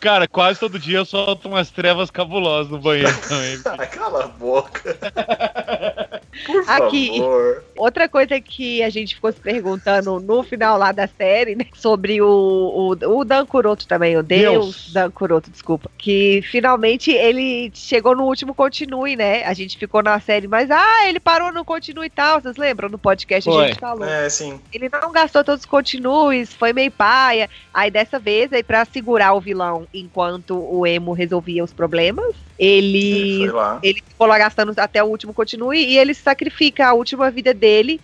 [0.00, 3.58] Cara, quase todo dia eu solto umas trevas cabulosas no banheiro também.
[3.90, 4.96] Cala a boca.
[6.44, 7.18] Por Aqui.
[7.18, 7.64] favor.
[7.76, 11.66] Outra coisa que a gente ficou se perguntando no final lá da série, né?
[11.74, 14.92] Sobre o, o, o Dan Kuroto também, o Deus, Deus.
[14.92, 15.90] Dan Kuroto, desculpa.
[15.96, 19.44] Que finalmente ele chegou no último continue, né?
[19.44, 22.40] A gente ficou na série, mas ah, ele parou no continue e tal.
[22.40, 22.88] Vocês lembram?
[22.88, 23.68] No podcast a Foi.
[23.68, 24.04] gente falou.
[24.04, 24.60] É, sim.
[24.72, 27.48] Ele não gastou todos os continues, foi meio paia.
[27.72, 33.46] Aí dessa vez, aí pra segurar o vilão enquanto o emo resolvia os problemas, ele
[33.82, 38.00] ele gastando até o último continue e ele sacrifica a última vida dele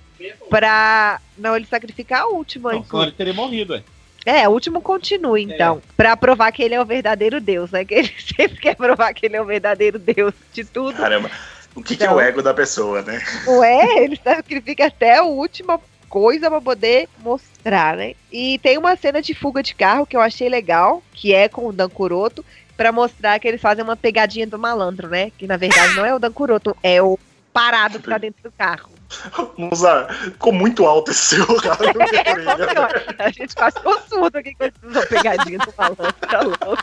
[0.48, 1.20] pra.
[1.37, 2.72] Não, ele sacrifica a última.
[2.72, 3.83] Não, senão ele teria morrido, ué.
[4.25, 5.83] É, o último continue, então.
[5.96, 7.85] Pra provar que ele é o verdadeiro Deus, né?
[7.85, 10.96] Que ele sempre quer provar que ele é o verdadeiro Deus de tudo.
[10.96, 11.31] Caramba.
[11.75, 12.16] O que, que é Então.
[12.16, 13.20] o ego da pessoa, né?
[13.46, 18.14] Ué, ele sacrifica até a última coisa pra poder mostrar, né?
[18.31, 21.66] E tem uma cena de fuga de carro que eu achei legal, que é com
[21.66, 22.44] o Dan Kuroto,
[22.77, 25.31] pra mostrar que eles fazem uma pegadinha do malandro, né?
[25.37, 27.19] Que na verdade não é o Dan Kuroto, é o
[27.53, 28.91] parado que tá dentro do carro.
[29.59, 32.87] Musa, ficou muito alto esse seu não
[33.21, 36.79] É, a gente quase ficou surdo aqui com essa pegadinha do malandro, tá louco.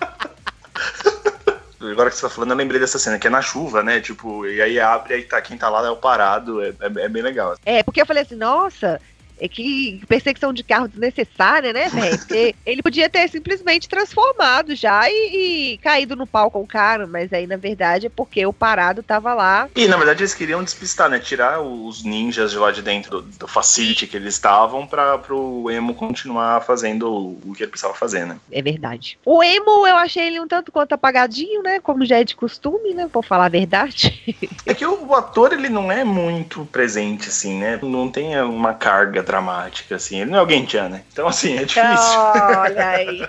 [1.82, 4.00] Agora que você tá falando, eu lembrei dessa cena, que é na chuva, né?
[4.02, 7.10] Tipo, e aí abre, aí tá quem tá lá é o parado, é, é- é
[7.10, 7.56] bem legal.
[7.66, 9.00] É, porque eu falei assim, nossa,
[9.40, 12.18] é que perseguição de carro desnecessária, né, velho?
[12.20, 17.08] Porque ele podia ter simplesmente transformado já e, e caído no pau com o cara,
[17.08, 19.70] mas aí na verdade é porque o parado tava lá.
[19.76, 21.20] E na verdade eles queriam despistar, né?
[21.20, 25.70] Tirar os ninjas de lá de dentro do, do facility que eles estavam pra pro
[25.70, 28.38] emo continuar fazendo o, o que ele precisava fazer, né?
[28.52, 29.18] É verdade.
[29.26, 31.80] O emo, eu achei ele um tanto quanto apagadinho, né?
[31.80, 33.10] Como já é de costume, né?
[33.12, 34.38] Vou falar a verdade.
[34.66, 37.80] É que o, o ator, ele não é muito presente, assim, né?
[37.82, 40.22] Não tem uma carga dramática, assim.
[40.22, 41.04] Ele não é o Gentian, né?
[41.14, 42.20] Então, assim, é difícil.
[42.58, 43.22] Olha aí.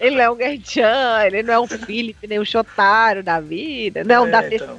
[0.00, 4.02] Ele não é um Gertchan, ele não é um Felipe, nem um Shotaro da vida,
[4.04, 4.78] não, É, da então.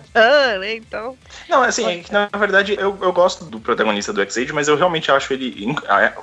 [0.60, 0.76] Né?
[0.76, 1.16] Então.
[1.48, 4.76] Não, assim, é que, na verdade eu, eu gosto do protagonista do X-Age, mas eu
[4.76, 5.54] realmente acho ele.
[5.64, 5.76] in-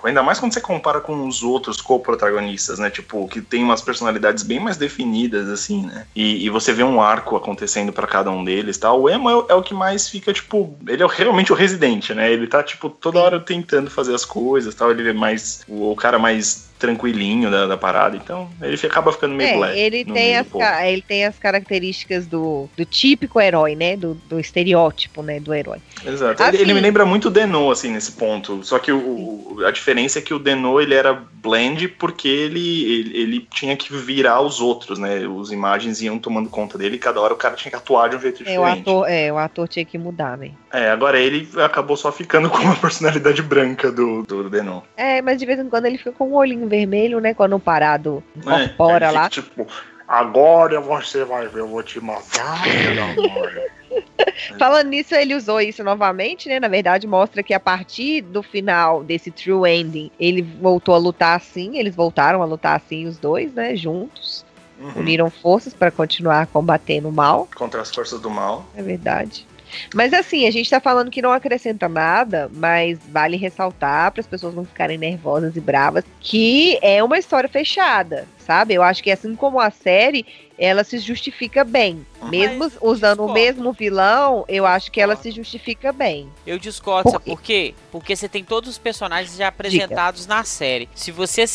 [0.05, 2.90] Ainda mais quando você compara com os outros co-protagonistas, né?
[2.90, 6.05] Tipo, que tem umas personalidades bem mais definidas, assim, né?
[6.16, 9.01] E, e você vê um arco acontecendo pra cada um deles tal.
[9.03, 10.77] O Emo é, o- é o que mais fica, tipo.
[10.88, 12.31] Ele é realmente o residente, né?
[12.33, 14.91] Ele tá, tipo, toda hora tentando fazer as coisas tal.
[14.91, 15.63] Ele é mais.
[15.69, 18.16] O cara mais tranquilinho da, da parada.
[18.16, 19.79] Então, ele acaba ficando meio É, black.
[19.79, 20.47] ele tem, as,
[20.85, 23.97] ele tem as características do, do típico herói, né?
[23.97, 25.38] Do, do estereótipo, né?
[25.38, 25.79] Do herói.
[26.05, 26.43] Exato.
[26.43, 28.64] Assim- Ele, ele me lembra muito o Deno, assim, nesse ponto.
[28.64, 32.85] Só que o, o- a diferença é que o Deno, ele era blend porque ele,
[32.85, 35.27] ele, ele tinha que virar os outros, né?
[35.27, 38.16] Os imagens iam tomando conta dele e cada hora o cara tinha que atuar de
[38.16, 38.81] um jeito É, o diferente.
[38.81, 40.51] ator, é, o ator tinha que mudar, né?
[40.73, 44.83] É, agora ele acabou só ficando com a personalidade branca do, do Deno.
[44.97, 47.35] É, mas de vez em quando ele fica com um olhinho vermelho, né?
[47.35, 49.29] Quando o parado É, ele lá.
[49.29, 49.67] tipo,
[50.09, 53.53] agora você vai ver, eu vou te matar, meu amor.
[54.59, 56.61] Falando nisso, ele usou isso novamente, né?
[56.61, 61.37] Na verdade, mostra que a partir do final desse True Ending, ele voltou a lutar
[61.37, 63.75] assim, eles voltaram a lutar assim, os dois, né?
[63.77, 64.45] Juntos.
[64.79, 64.93] Uhum.
[64.97, 67.47] Uniram forças para continuar combatendo o mal.
[67.55, 68.65] Contra as forças do mal.
[68.75, 69.47] É verdade.
[69.95, 74.27] Mas assim, a gente tá falando que não acrescenta nada, mas vale ressaltar para as
[74.27, 78.75] pessoas não ficarem nervosas e bravas que é uma história fechada, sabe?
[78.75, 80.27] Eu acho que assim como a série,
[80.59, 82.05] ela se justifica bem.
[82.29, 86.29] Mesmo Mas usando o mesmo vilão, eu acho que ela se justifica bem.
[86.47, 87.75] Eu discordo, Por sabe por quê?
[87.91, 90.89] Porque você tem todos os personagens já apresentados na série.
[90.95, 91.47] Se você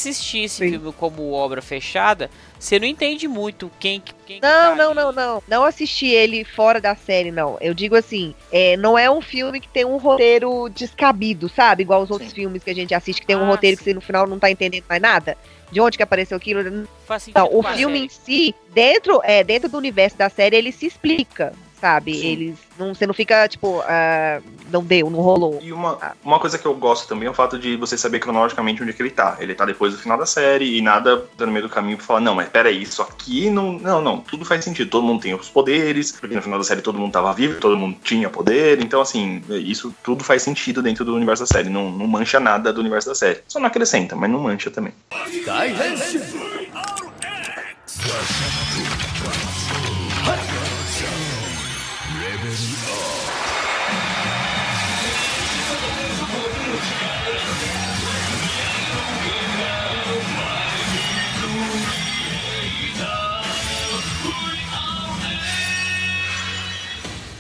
[0.56, 0.72] Sim.
[0.72, 2.32] filme como obra fechada,
[2.66, 4.96] você não entende muito quem, quem que Não, tá não, ali.
[4.96, 5.44] não, não.
[5.48, 7.58] Não assisti ele fora da série, não.
[7.62, 11.84] Eu digo assim, é, não é um filme que tem um roteiro descabido, sabe?
[11.84, 12.36] Igual os outros Sim.
[12.36, 13.92] filmes que a gente assiste, que tem um Ah, roteiro que sim.
[13.92, 15.38] você no final não tá entendendo mais nada.
[15.72, 16.88] De onde que apareceu aquilo?
[17.06, 18.06] Faz sentido Não, o filme série.
[18.06, 21.54] em si, dentro, é, dentro do universo da série, ele se explica,
[21.86, 22.16] sabe?
[22.16, 22.28] Sim.
[22.28, 22.58] Eles.
[22.80, 25.60] Não, você não fica, tipo, ah, não deu, não rolou.
[25.62, 28.82] E uma, uma coisa que eu gosto também é o fato de você saber cronologicamente
[28.82, 29.38] onde é que ele tá.
[29.40, 32.06] Ele tá depois do final da série e nada tá no meio do caminho pra
[32.06, 33.74] falar, não, mas peraí, isso aqui não.
[33.74, 34.90] Não, não, tudo faz sentido.
[34.90, 37.78] Todo mundo tem os poderes, porque no final da série todo mundo tava vivo, todo
[37.78, 38.82] mundo tinha poder.
[38.82, 41.70] Então, assim, isso tudo faz sentido dentro do universo da série.
[41.70, 43.42] Não, não mancha nada do universo da série.
[43.48, 44.94] Só não acrescenta, mas não mancha também.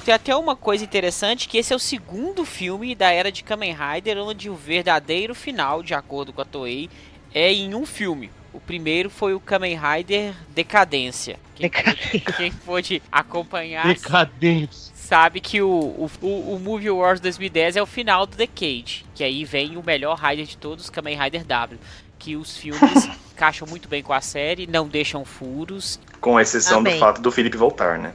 [0.05, 3.75] Tem até uma coisa interessante que esse é o segundo filme da era de Kamen
[3.75, 6.91] Rider onde o verdadeiro final, de acordo com a Toei,
[7.33, 8.29] é em um filme.
[8.53, 11.39] O primeiro foi o Kamen Rider Decadência.
[11.55, 12.19] Quem, Decadência.
[12.37, 14.93] quem pôde acompanhar Decadência.
[14.93, 19.03] sabe que o, o, o, o Movie Wars 2010 é o final do Decade.
[19.15, 21.79] Que aí vem o melhor Rider de todos, Kamen Rider W.
[22.19, 25.99] Que os filmes encaixam muito bem com a série, não deixam furos.
[26.21, 26.93] Com exceção Amém.
[26.93, 28.13] do fato do Felipe voltar, né?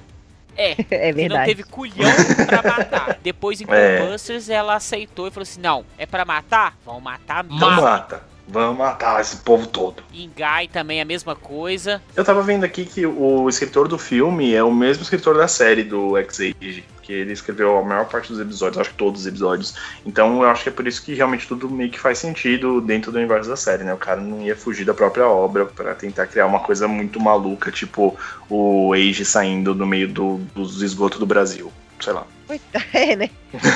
[0.61, 1.47] É, É que não verdade.
[1.47, 2.11] teve culhão
[2.47, 3.19] pra matar.
[3.23, 3.99] Depois em É.
[3.99, 6.77] Ghostbusters ela aceitou e falou assim: não, é pra matar?
[6.85, 7.57] Vão matar mesmo.
[7.57, 8.30] Então mata.
[8.51, 10.03] Vamos matar esse povo todo.
[10.13, 12.03] Guy também a mesma coisa.
[12.17, 15.85] Eu tava vendo aqui que o escritor do filme é o mesmo escritor da série
[15.85, 19.77] do X-Age, que ele escreveu a maior parte dos episódios, acho que todos os episódios.
[20.05, 23.13] Então eu acho que é por isso que realmente tudo meio que faz sentido dentro
[23.13, 23.95] do universo da série, né?
[23.95, 27.71] O cara não ia fugir da própria obra pra tentar criar uma coisa muito maluca,
[27.71, 31.73] tipo o Age saindo no meio do, dos esgotos do Brasil.
[32.01, 32.27] Sei lá.
[32.51, 33.31] Coitado, é, né?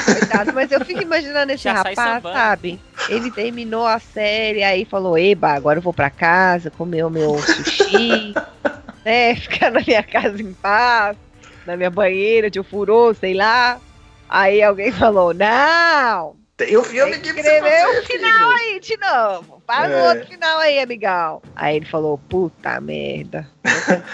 [0.04, 2.80] Coitado, mas eu fico imaginando esse Já rapaz, sabe?
[3.08, 7.40] Ele terminou a série, aí falou, eba, agora eu vou pra casa, comer o meu
[7.42, 8.34] sushi,
[9.04, 9.37] né?
[9.37, 11.16] Ficar na minha casa em paz,
[11.64, 13.80] na minha banheira de ofurô, sei lá.
[14.28, 18.96] Aí alguém falou, não, Tem um filme que você escrever fazer, o final aí de
[18.96, 19.62] novo.
[19.66, 20.08] Faz o É.
[20.10, 21.42] outro final aí, amigão.
[21.56, 23.48] Aí ele falou, puta merda.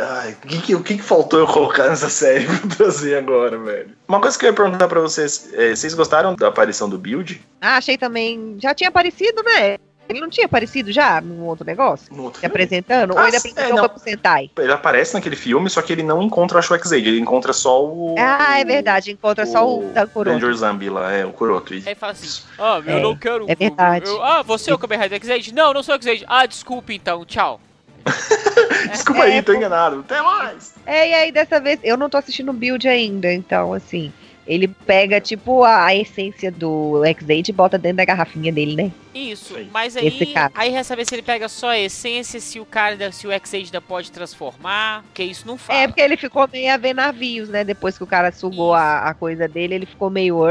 [0.00, 3.90] Ai, o que, o que faltou eu colocar nessa série pra trazer agora, velho?
[4.08, 7.40] Uma coisa que eu ia perguntar pra vocês: é, vocês gostaram da aparição do Build?
[7.60, 9.78] Ah, achei também, já tinha aparecido, né?
[10.08, 12.12] Ele não tinha aparecido já num outro negócio?
[12.14, 12.54] No outro Se filme?
[12.54, 13.12] apresentando?
[13.12, 14.50] Ou Ah, ele sim, apresentou é, pro Sentai?
[14.58, 18.14] Ele aparece naquele filme, só que ele não encontra a X-Aid, ele encontra só o.
[18.18, 19.10] Ah, é verdade.
[19.12, 20.34] Encontra só o da coroa.
[20.34, 21.74] Ranger Zambi lá, é, o Kuroto.
[21.74, 23.46] E- Aí fala assim: Ah, eu É, não quero.
[23.48, 24.06] é verdade.
[24.06, 25.54] eu- ah, você é o Kamen Rider X-Age?
[25.54, 26.24] Não, não sou o X-Age.
[26.28, 27.60] Ah, desculpe então, tchau.
[28.92, 29.58] Desculpa É, aí, tô pô.
[29.58, 30.00] enganado.
[30.00, 30.74] Até mais.
[30.84, 34.12] É, e aí dessa vez, eu não tô assistindo o build ainda, então assim.
[34.46, 38.92] Ele pega, tipo, a, a essência do X-Date e bota dentro da garrafinha dele, né?
[39.14, 40.52] Isso, mas Esse aí, cara.
[40.54, 43.32] aí resta saber se ele pega só a essência, se o cara, ainda- se o
[43.32, 45.78] X-Age ainda pode transformar, porque isso não fala.
[45.80, 47.64] É, porque ele ficou meio a ver navios, né?
[47.64, 50.42] Depois que o cara sugou a, a coisa dele, ele ficou meio.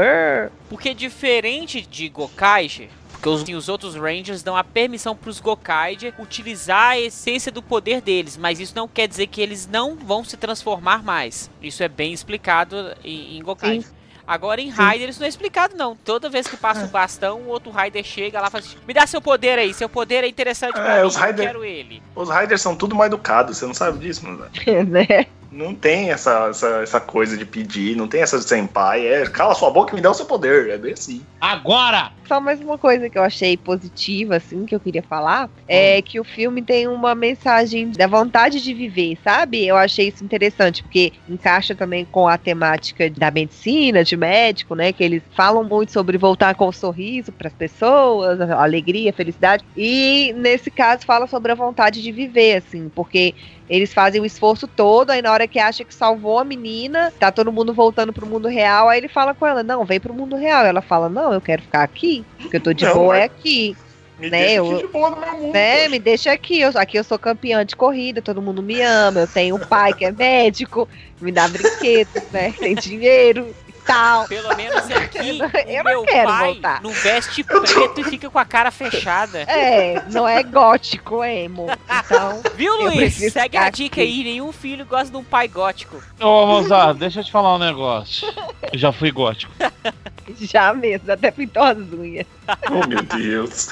[0.68, 2.88] Porque diferente de Gokaiger,
[3.32, 7.62] porque os, os outros Rangers dão a permissão para os Gokaiger utilizar a essência do
[7.62, 11.50] poder deles, mas isso não quer dizer que eles não vão se transformar mais.
[11.62, 13.84] Isso é bem explicado em, em.
[14.26, 15.94] Agora em Raider isso não é explicado não.
[15.94, 18.94] Toda vez que passa o bastão, o outro Raider chega lá e fala assim, me
[18.94, 21.64] dá seu poder aí, seu poder é interessante pra É, mim, os eu Raider- quero
[21.64, 22.02] ele.
[22.16, 24.46] Os Riders são tudo mal educados, você não sabe disso, mano?
[24.88, 25.26] né?
[25.54, 29.06] Não tem essa, essa, essa coisa de pedir, não tem essa de senpai.
[29.06, 30.68] É, cala sua boca e me dá o seu poder.
[30.68, 31.22] É bem assim.
[31.40, 32.10] Agora!
[32.26, 36.18] Só mais uma coisa que eu achei positiva, assim, que eu queria falar, é que
[36.18, 39.64] o filme tem uma mensagem da vontade de viver, sabe?
[39.66, 44.90] Eu achei isso interessante, porque encaixa também com a temática da medicina, de médico, né?
[44.90, 49.14] Que eles falam muito sobre voltar com o sorriso para as pessoas, a alegria, a
[49.14, 49.62] felicidade.
[49.76, 53.34] E nesse caso fala sobre a vontade de viver, assim, porque
[53.68, 57.32] eles fazem o esforço todo, aí na hora que acha que salvou a menina, tá
[57.32, 60.36] todo mundo voltando pro mundo real, aí ele fala com ela, não, vem pro mundo
[60.36, 60.64] real.
[60.66, 63.24] Ela fala, não, eu quero ficar aqui, porque eu tô de Não, boa mas- é
[63.24, 63.76] aqui,
[64.16, 65.52] Me Né, deixa eu- de boa no meu mundo.
[65.52, 65.76] né?
[65.78, 65.88] poxa.
[65.88, 69.26] Me deixa aqui, eu, aqui eu sou campeã de corrida, todo mundo me ama, eu
[69.26, 70.88] tenho um pai que é médico,
[71.20, 72.52] me dá brinquedos, né?
[72.60, 73.54] Tem dinheiro
[73.86, 74.26] tal.
[74.26, 76.82] Pelo menos aqui, Eu o não meu quero pai voltar.
[76.82, 79.40] não veste preto e fica com a cara fechada.
[79.42, 81.66] É, não é gótico, é emo.
[82.04, 83.14] Então, Viu, Luiz?
[83.32, 84.10] Segue a dica aqui.
[84.10, 84.24] aí.
[84.24, 86.02] Nenhum filho gosta de um pai gótico.
[86.20, 88.26] Ô, Mozart, deixa eu te falar um negócio.
[88.72, 89.52] Eu já fui gótico.
[90.40, 92.26] já mesmo, até pintou as unhas.
[92.70, 93.68] Oh, meu Deus.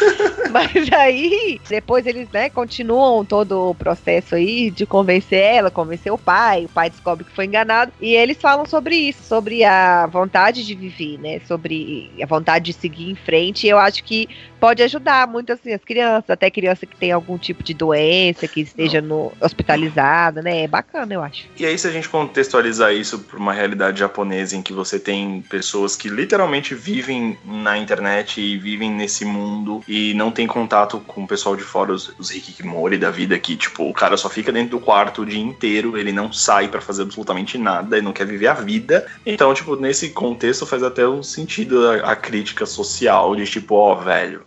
[0.50, 6.18] Mas aí, depois eles, né, continuam todo o processo aí de convencer ela, convencer o
[6.18, 10.66] pai, o pai descobre que foi enganado, e eles falam sobre isso, sobre a vontade
[10.66, 14.28] de viver, né, sobre a vontade de seguir em frente, e eu acho que
[14.60, 18.60] pode ajudar muito, assim, as crianças, até criança que tem algum tipo de doença, que
[18.60, 21.46] esteja no, hospitalizada, né, é bacana, eu acho.
[21.58, 25.42] E aí, se a gente contextualizar isso para uma realidade japonesa em que você tem
[25.48, 31.24] pessoas que literalmente vivem na internet e vivem nesse mundo e não tem contato com
[31.24, 32.30] o pessoal de fora, os, os
[33.00, 36.12] da vida, que, tipo, o cara só fica dentro do quarto o dia inteiro, ele
[36.12, 39.06] não sai para fazer absolutamente nada, ele não quer viver a vida.
[39.24, 43.94] Então, tipo, nesse contexto faz até um sentido a, a crítica social de, tipo, ó,
[43.94, 44.42] velho,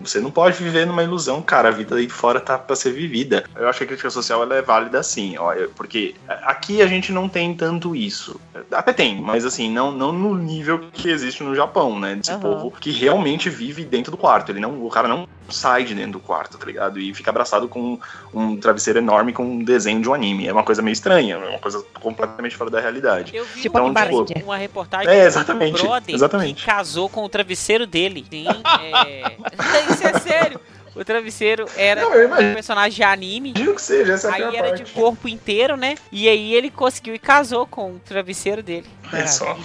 [0.00, 1.68] você não pode viver numa ilusão, cara.
[1.68, 3.44] A vida aí fora tá pra ser vivida.
[3.54, 7.12] Eu acho que a crítica social ela é válida sim, ó, porque aqui a gente
[7.12, 8.40] não tem tanto isso.
[8.70, 12.16] Até tem, mas assim, não, não no nível que existe no Japão, né?
[12.16, 12.40] Desse Aham.
[12.40, 14.50] povo que realmente vive dentro do quarto.
[14.50, 16.98] Ele não, o cara não sai de dentro do quarto, tá ligado?
[16.98, 17.98] E fica abraçado com
[18.32, 20.46] um travesseiro enorme com um desenho de um anime.
[20.46, 23.34] É uma coisa meio estranha, é uma coisa completamente fora da realidade.
[23.34, 26.60] Eu vi Tipo uma, aqui em uma, reportagem É, de um exatamente, brother exatamente.
[26.60, 28.24] que casou com o travesseiro dele.
[28.30, 28.46] Sim,
[28.94, 29.36] é...
[29.92, 30.60] Isso é sério.
[30.94, 33.50] O travesseiro era Não, um personagem de anime.
[33.50, 34.84] Imagino que seja, essa é a Aí pior era parte.
[34.84, 35.94] de corpo inteiro, né?
[36.10, 38.86] E aí ele conseguiu e casou com o travesseiro dele.
[39.12, 39.56] É só.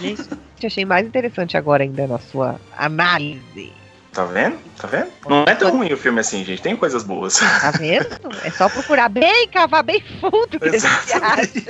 [0.64, 3.72] Achei mais interessante agora ainda na sua análise.
[4.14, 4.58] Tá vendo?
[4.78, 5.10] Tá vendo?
[5.26, 6.62] Não é tão ruim o filme assim, gente.
[6.62, 7.36] Tem coisas boas.
[7.40, 8.08] Tá vendo?
[8.44, 11.66] É só procurar bem, cavar bem fundo que você Exatamente.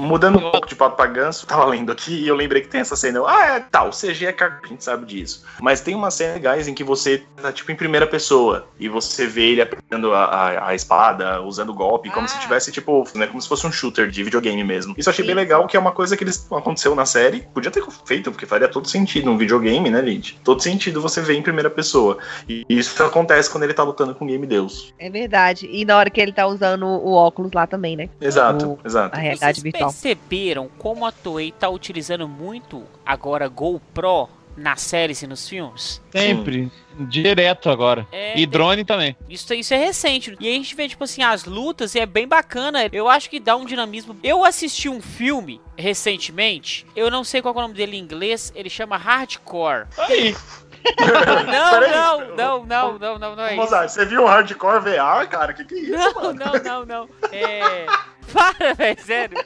[0.00, 2.80] Mudando um pouco de papo pra ganso, tava lendo aqui e eu lembrei que tem
[2.80, 3.20] essa cena.
[3.26, 5.44] Ah, é, tá, o CG é cagado, a gente sabe disso.
[5.60, 9.26] Mas tem uma cena, guys, em que você tá tipo em primeira pessoa e você
[9.26, 12.40] vê ele apertando a, a, a espada, usando o golpe, como se Ah.
[12.40, 14.94] tivesse, tipo, né, como se fosse um shooter de videogame mesmo.
[14.96, 17.42] Isso eu achei bem legal, que é uma coisa que eles aconteceu na série.
[17.52, 20.38] Podia ter feito, porque faria todo sentido um videogame, né, gente?
[20.42, 22.18] Todo sentido você ver em primeira pessoa.
[22.48, 24.94] E isso acontece quando ele tá lutando com o Game Deus.
[24.98, 25.68] É verdade.
[25.70, 28.08] E na hora que ele tá usando o óculos lá também, né?
[28.20, 29.14] Exato, O- exato.
[29.16, 29.89] A realidade virtual.
[29.92, 36.02] Perceberam como a Toei tá utilizando muito agora GoPro nas séries e nos filmes?
[36.10, 36.70] Sempre.
[36.98, 38.06] Direto agora.
[38.12, 39.16] É, E drone também.
[39.28, 40.36] Isso, isso é recente.
[40.38, 42.86] E aí a gente vê, tipo assim, as lutas e é bem bacana.
[42.92, 44.16] Eu acho que dá um dinamismo.
[44.22, 46.84] Eu assisti um filme recentemente.
[46.94, 48.52] Eu não sei qual é o nome dele em inglês.
[48.54, 49.86] Ele chama Hardcore.
[49.96, 50.36] Aí.
[51.46, 53.56] Não, não, não, não, não, não, não é isso.
[53.62, 55.52] Mozart, você viu o Hardcore VR, cara?
[55.52, 56.32] Que que é isso, Não, mano?
[56.38, 57.08] não, não, não.
[57.32, 57.86] É.
[58.32, 59.38] Para, velho, sério.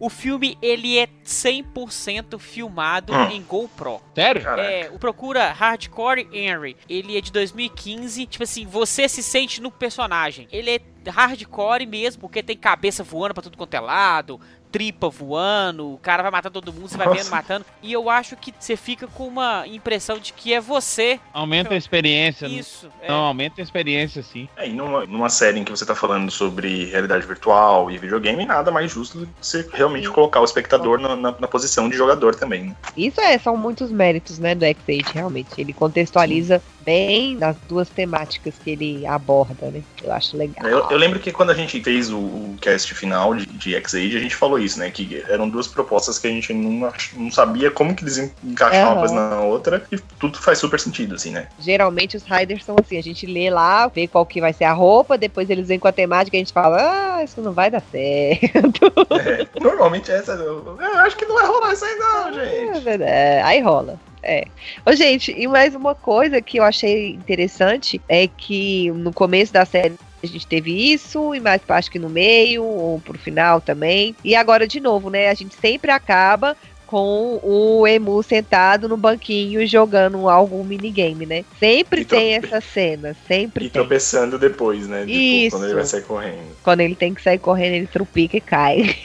[0.00, 3.30] O filme, ele é 100% filmado Hum.
[3.30, 4.00] em GoPro.
[4.14, 4.42] Sério?
[4.48, 6.76] É, o Procura Hardcore Henry.
[6.88, 8.26] Ele é de 2015.
[8.26, 10.48] Tipo assim, você se sente no personagem.
[10.50, 14.40] Ele é hardcore mesmo, porque tem cabeça voando pra tudo quanto é lado,
[14.72, 17.22] tripa voando, o cara vai matando todo mundo, você vai Nossa.
[17.22, 17.66] vendo matando.
[17.82, 21.20] E eu acho que você fica com uma impressão de que é você.
[21.32, 22.48] Aumenta a experiência.
[22.48, 22.54] né?
[22.54, 22.90] Isso.
[23.02, 23.08] é.
[23.08, 24.48] Não, aumenta a experiência, sim.
[24.56, 28.44] É, e numa, numa série em que você tá falando sobre realidade virtual e videogame,
[28.44, 31.96] nada mais justo do que você realmente colocar o espectador na, na- na posição de
[31.96, 32.64] jogador também.
[32.64, 32.76] né?
[32.96, 35.48] Isso é, são muitos méritos, né, do X8, realmente.
[35.58, 39.82] Ele contextualiza bem nas duas temáticas que ele aborda, né?
[40.02, 40.66] Eu acho legal.
[40.66, 44.16] Eu, eu lembro que quando a gente fez o, o cast final de, de X-Age,
[44.16, 44.90] a gente falou isso, né?
[44.90, 48.92] Que eram duas propostas que a gente não, não sabia como que eles en- encaixavam
[48.94, 49.00] uma Aham.
[49.00, 51.48] coisa na outra, e tudo faz super sentido, assim, né?
[51.58, 54.72] Geralmente os riders são assim, a gente lê lá, vê qual que vai ser a
[54.72, 56.76] roupa, depois eles vêm com a temática e a gente fala,
[57.16, 58.92] ah, isso não vai dar certo.
[59.14, 60.32] É, normalmente essa.
[60.32, 63.02] Eu, eu acho que não vai rolar isso aí, não, gente.
[63.02, 63.98] É, aí rola.
[64.24, 64.46] É.
[64.86, 69.66] Ô, gente, e mais uma coisa que eu achei interessante é que no começo da
[69.66, 74.16] série a gente teve isso, e mais acho que no meio, ou pro final também.
[74.24, 75.28] E agora, de novo, né?
[75.28, 81.44] A gente sempre acaba com o Emu sentado no banquinho jogando algum minigame, né?
[81.58, 83.82] Sempre E tem essa cena, sempre E tem.
[83.82, 85.00] tropeçando depois, né?
[85.00, 85.56] Tipo, Isso.
[85.56, 86.56] quando ele vai sair correndo.
[86.62, 88.96] Quando ele tem que sair correndo, ele trupica e cai.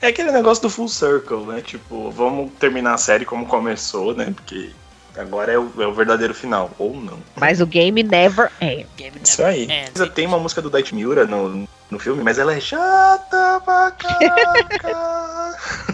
[0.00, 1.60] É aquele negócio do full circle, né?
[1.60, 4.32] Tipo, vamos terminar a série como começou, né?
[4.34, 4.70] Porque
[5.16, 7.18] Agora é o, é o verdadeiro final, ou não.
[7.36, 8.88] Mas o game never ends.
[8.96, 9.68] Game Isso aí.
[10.14, 15.54] Tem uma música do Daichi Miura no, no filme, mas ela é chata pra caraca.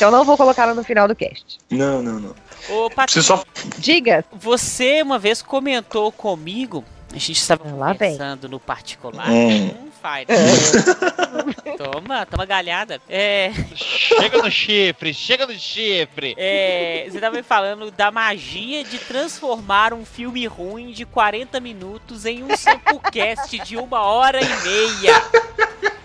[0.00, 1.58] Então não vou colocá-la no final do cast.
[1.70, 2.30] não, não, não.
[2.70, 3.44] Ô, Você Patrícia, só.
[3.76, 4.24] Diga.
[4.32, 6.82] você uma vez comentou comigo,
[7.12, 8.16] a gente estava Ah, lá vem.
[8.48, 9.28] no particular.
[9.30, 9.66] Hum.
[9.68, 10.26] Hum, faz.
[11.76, 12.98] toma, toma galhada.
[13.10, 16.34] É, Chega no chifre, chega no chifre.
[16.38, 22.24] é, você estava me falando da magia de transformar um filme ruim de 40 minutos
[22.24, 25.22] em um samplecast de uma hora e meia.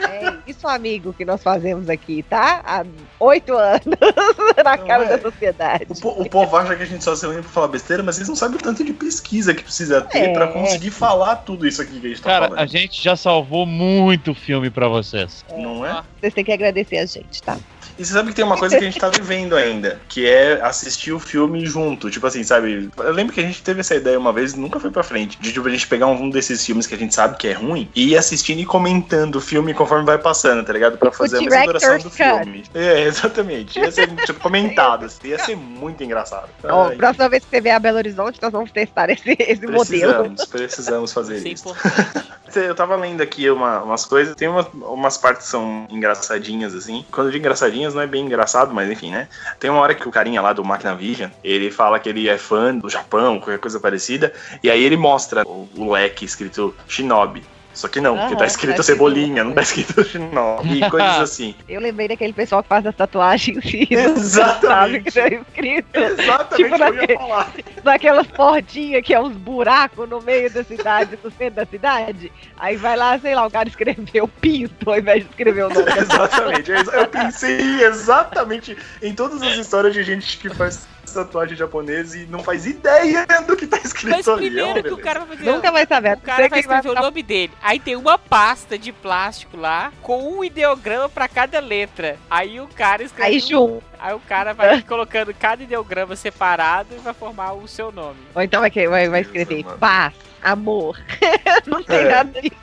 [0.10, 2.62] É isso, amigo, que nós fazemos aqui, tá?
[2.66, 2.86] Há
[3.20, 3.82] oito anos
[4.64, 5.08] na Não cara é.
[5.18, 5.86] da sociedade.
[5.89, 8.18] O, po- o povo acha que a gente só se reúne pra falar besteira, mas
[8.18, 10.34] eles não sabem o tanto de pesquisa que precisa ter É.
[10.34, 12.60] pra conseguir falar tudo isso aqui que a gente tá Cara, falando.
[12.62, 15.43] a gente já salvou muito filme pra vocês.
[15.58, 16.03] Não é?
[16.20, 17.58] Vocês têm que agradecer a gente, tá?
[17.98, 20.62] E você sabe que tem uma coisa que a gente tá vivendo ainda, que é
[20.62, 22.10] assistir o filme junto.
[22.10, 22.89] Tipo assim, sabe?
[22.98, 25.38] Eu lembro que a gente teve essa ideia uma vez e nunca foi pra frente.
[25.39, 27.89] De tipo, a gente pegar um desses filmes que a gente sabe que é ruim
[27.96, 30.98] e ir assistindo e comentando o filme conforme vai passando, tá ligado?
[30.98, 32.64] Pra fazer a mesma duração do filme.
[32.74, 33.80] É, exatamente.
[33.80, 35.06] Ia ser, tipo, comentado.
[35.06, 36.50] assim, Ia ser muito engraçado.
[36.64, 39.66] Ó, Ai, próxima vez que você vier a Belo Horizonte, nós vamos testar esse, esse
[39.66, 39.86] modelo.
[39.86, 42.36] Precisamos, precisamos fazer Isso é importante.
[42.54, 47.06] Eu tava lendo aqui uma- umas coisas, tem uma- umas partes que são engraçadinhas, assim.
[47.12, 49.28] Quando eu digo engraçadinhas, não é bem engraçado, mas enfim, né?
[49.60, 52.38] Tem uma hora que o carinha lá do Máquina Vision, ele fala que ele é
[52.38, 54.32] fã do Japão, qualquer coisa parecida,
[54.64, 57.43] e aí ele mostra o, o leque escrito Shinobi.
[57.76, 61.19] Só que não, porque Aham, tá escrito tá cebolinha, não tá escrito Shinobi, e coisas
[61.19, 61.53] assim.
[61.67, 65.11] Eu lembrei daquele pessoal que faz as tatuagens e não Exatamente.
[65.11, 65.95] sabe que tá escrito.
[65.97, 67.51] Exatamente Tipo naquele- falar.
[67.84, 72.32] Naquelas portinhas que é uns buracos no meio da cidade, no centro da cidade.
[72.57, 75.86] Aí vai lá, sei lá, o cara escreveu pinto ao invés de escrever o nome.
[75.99, 76.71] Exatamente.
[76.71, 82.39] Eu pensei exatamente em todas as histórias de gente que faz tatuagem japonesa e não
[82.39, 84.47] faz ideia do que tá escrito Mas ali.
[84.47, 85.51] primeiro ó, que o cara vai fazer.
[85.51, 86.14] Nunca vai saber.
[86.18, 87.53] O cara vai escrever o nome dele.
[87.62, 92.18] Aí tem uma pasta de plástico lá com um ideograma pra cada letra.
[92.30, 93.32] Aí o cara escreve.
[93.34, 93.84] Aí junto.
[93.99, 98.20] Aí o cara vai colocando cada ideograma separado e vai formar o seu nome.
[98.34, 99.78] Ou então vai, vai, vai Isso, escrever mano.
[99.78, 100.14] paz,
[100.46, 101.00] amor.
[101.66, 102.10] não tem É.
[102.10, 102.56] nada disso,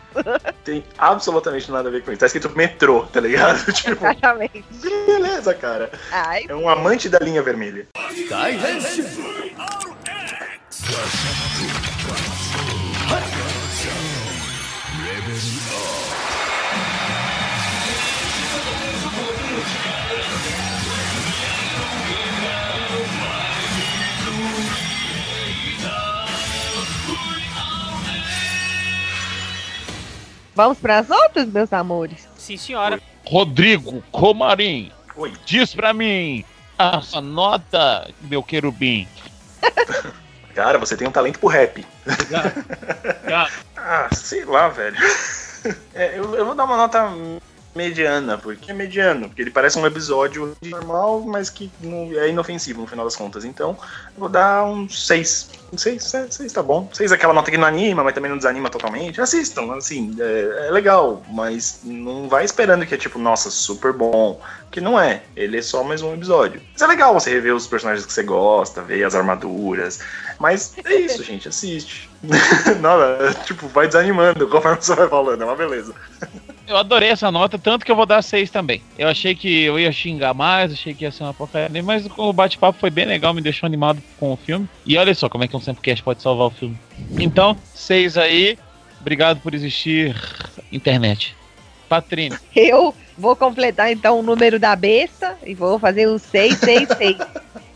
[0.64, 2.20] Tem absolutamente nada a ver com isso.
[2.20, 3.64] Tá escrito metrô, tá ligado?
[3.72, 4.64] tipo, exatamente.
[5.06, 5.90] beleza, cara.
[6.10, 7.86] Ai, É um amante da linha vermelha.
[30.54, 32.28] Vamos pras notas, meus amores.
[32.36, 33.00] Sim, senhora.
[33.26, 35.32] Rodrigo Comarim, Oi.
[35.46, 36.44] diz pra mim
[36.78, 39.06] a sua nota, meu querubim.
[40.54, 41.84] Cara, você tem um talento pro rap.
[43.84, 44.96] Ah, sei lá, velho.
[45.94, 47.08] É, eu, eu vou dar uma nota
[47.74, 52.82] mediana, porque é mediano, porque ele parece um episódio normal, mas que não, é inofensivo
[52.82, 53.44] no final das contas.
[53.44, 55.50] Então, eu vou dar um 6.
[55.72, 56.88] Um 6, 6 tá bom.
[56.92, 59.20] 6 é aquela nota que não anima, mas também não desanima totalmente.
[59.20, 64.40] Assistam, assim, é, é legal, mas não vai esperando que é tipo, nossa, super bom.
[64.70, 66.60] Que não é, ele é só mais um episódio.
[66.72, 70.00] Mas é legal você rever os personagens que você gosta, ver as armaduras.
[70.38, 72.10] Mas é isso, gente, assiste.
[72.80, 75.94] Nada, tipo, vai desanimando conforme você vai falando, é uma beleza.
[76.66, 78.82] eu adorei essa nota, tanto que eu vou dar 6 também.
[78.98, 82.32] Eu achei que eu ia xingar mais, achei que ia ser uma porcaria, mas o
[82.32, 84.68] bate-papo foi bem legal, me deixou animado com o filme.
[84.86, 86.78] E olha só como é que um Sempcast pode salvar o filme.
[87.18, 88.58] Então, 6 aí.
[89.00, 90.16] Obrigado por existir,
[90.70, 91.34] internet.
[91.88, 92.36] Patrine.
[92.54, 97.18] Eu vou completar então o número da besta e vou fazer um 666.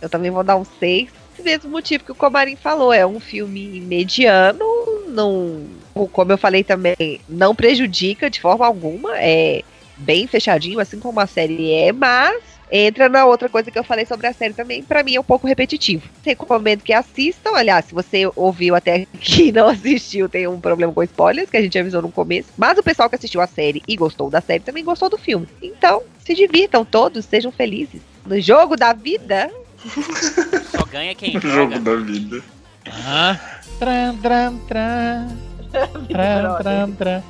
[0.01, 1.09] Eu também vou dar um 6.
[1.35, 4.65] Esse mesmo motivo que o Comarim falou, é um filme mediano,
[5.09, 5.67] não,
[6.13, 9.63] como eu falei também, não prejudica de forma alguma, é
[9.97, 14.05] bem fechadinho, assim como a série é, mas entra na outra coisa que eu falei
[14.05, 16.03] sobre a série também, pra mim é um pouco repetitivo.
[16.25, 20.93] Recomendo que assistam, aliás, se você ouviu até aqui e não assistiu, tem um problema
[20.93, 23.83] com spoilers, que a gente avisou no começo, mas o pessoal que assistiu a série
[23.87, 25.47] e gostou da série também gostou do filme.
[25.63, 28.03] Então, se divirtam todos, sejam felizes.
[28.27, 29.49] No jogo da vida,
[30.77, 31.79] Só ganha quem Jogo joga.
[31.79, 32.43] da vida.
[32.91, 33.39] Ah.
[33.79, 35.29] Tran, tran, tran.
[36.09, 37.23] Tran, tran, tran.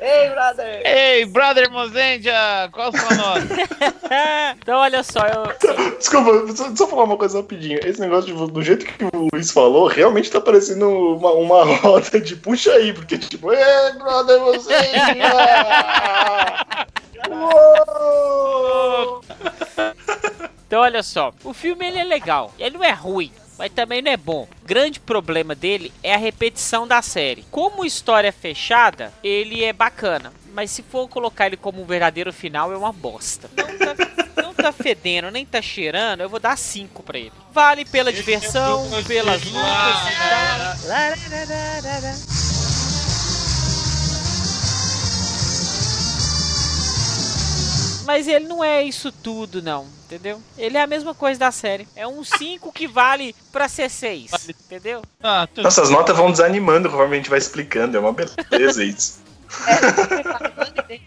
[0.00, 0.82] Ei, brother!
[0.86, 3.46] Ei, brother Mozendia, qual a sua nota?
[4.60, 5.44] então, olha só, eu.
[5.98, 7.78] Desculpa, só, só falar uma coisa rapidinho.
[7.84, 12.18] Esse negócio, de, do jeito que o Luiz falou, realmente tá parecendo uma, uma roda
[12.18, 14.74] de puxa aí, porque tipo, é, brother, você.
[17.28, 19.20] Uou!
[20.70, 23.32] Então, olha só, o filme ele é legal, ele não é ruim.
[23.58, 24.46] Mas também não é bom.
[24.62, 27.44] O grande problema dele é a repetição da série.
[27.50, 30.32] Como história é fechada, ele é bacana.
[30.54, 33.50] Mas se for colocar ele como um verdadeiro final, é uma bosta.
[33.56, 37.32] Não tá, não tá fedendo, nem tá cheirando, eu vou dar 5 pra ele.
[37.52, 42.69] Vale pela diversão, pelas lutas e tal.
[48.10, 49.86] Mas ele não é isso tudo, não.
[50.06, 50.42] Entendeu?
[50.58, 51.86] Ele é a mesma coisa da série.
[51.94, 54.48] É um 5 que vale pra ser 6.
[54.48, 55.00] Entendeu?
[55.22, 57.96] Ah, tu- Nossas notas vão desanimando conforme a gente vai explicando.
[57.96, 59.20] É uma beleza isso.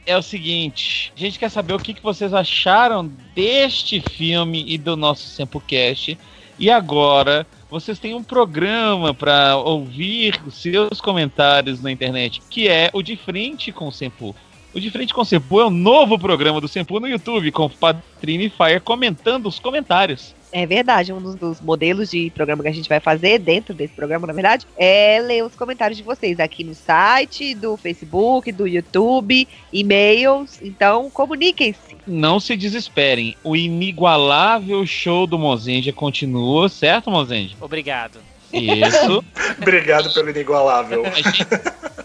[0.05, 4.77] É o seguinte, a gente quer saber o que, que vocês acharam deste filme e
[4.77, 6.17] do nosso Sempocast.
[6.57, 12.89] E agora, vocês têm um programa para ouvir os seus comentários na internet, que é
[12.93, 14.33] o De Frente com o Sempu.
[14.74, 17.65] O De Frente com o Sempu é um novo programa do Sempu no YouTube, com
[17.65, 20.34] o Patrine Fire comentando os comentários.
[20.51, 23.93] É verdade, um dos, dos modelos de programa que a gente vai fazer dentro desse
[23.93, 28.67] programa, na verdade, é ler os comentários de vocês aqui no site, do Facebook, do
[28.67, 30.59] YouTube, e-mails.
[30.61, 31.95] Então, comuniquem-se.
[32.07, 37.55] Não se desesperem, o inigualável show do Mozenja continua, certo, Mozenja?
[37.61, 38.32] Obrigado.
[38.53, 39.23] Isso.
[39.59, 41.05] Obrigado pelo inigualável.
[41.05, 41.47] A gente,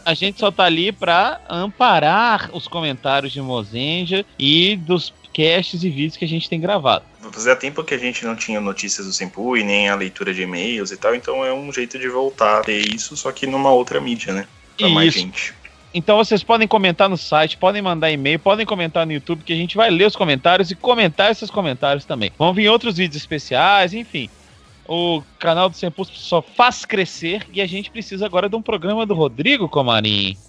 [0.05, 5.91] a gente só tá ali pra amparar os comentários de Mozenja e dos casts e
[5.91, 7.05] vídeos que a gente tem gravado.
[7.31, 10.43] Fazia tempo que a gente não tinha notícias do Sempu e nem a leitura de
[10.43, 13.71] e-mails e tal, então é um jeito de voltar a ter isso, só que numa
[13.71, 14.49] outra mídia, né?
[14.77, 15.19] Pra mais Isso.
[15.19, 15.55] gente.
[15.93, 19.57] Então vocês podem comentar no site, podem mandar e-mail, podem comentar no YouTube, que a
[19.57, 22.31] gente vai ler os comentários e comentar esses comentários também.
[22.39, 24.29] Vão vir outros vídeos especiais, enfim.
[24.89, 29.05] O canal do Sempus só faz crescer e a gente precisa agora de um programa
[29.05, 30.35] do Rodrigo Comarim.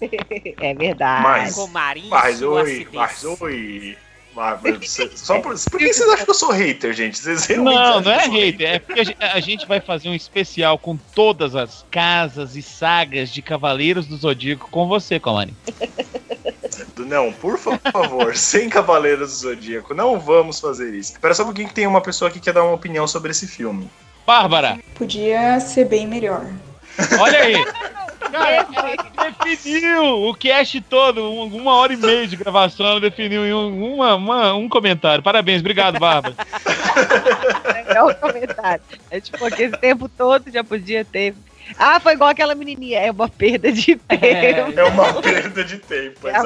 [0.62, 1.22] É verdade.
[1.22, 3.98] Mas- Com Marinho, Mas oi, mas oi.
[4.34, 7.18] Mas, você- só por, por que vocês acham que eu sou hater, gente?
[7.18, 10.78] Vocês Não, não é hater, é porque a gente, a gente vai fazer um especial
[10.78, 15.54] com todas as casas e sagas de Cavaleiros do Zodíaco com você, Comarim.
[16.96, 21.12] Não, por favor, sem Cavaleiros do Zodíaco, não vamos fazer isso.
[21.12, 23.30] Espera só um pouquinho que tem uma pessoa aqui que quer dar uma opinião sobre
[23.32, 23.90] esse filme.
[24.34, 26.46] Bárbara, Podia ser bem melhor.
[27.18, 27.54] olha aí.
[28.30, 28.68] Cara,
[29.16, 33.52] ela definiu o cast todo, um- uma hora e meia de gravação, ela definiu em
[33.52, 35.20] um, uma- uma- um comentário.
[35.20, 36.36] Parabéns, obrigado, Bárbara.
[37.88, 38.80] É o comentário.
[39.10, 41.34] É tipo, que esse tempo todo já podia ter.
[41.76, 43.00] Ah, foi igual aquela menininha.
[43.00, 44.14] É uma perda de tempo.
[44.76, 46.38] É uma perda de tempo, É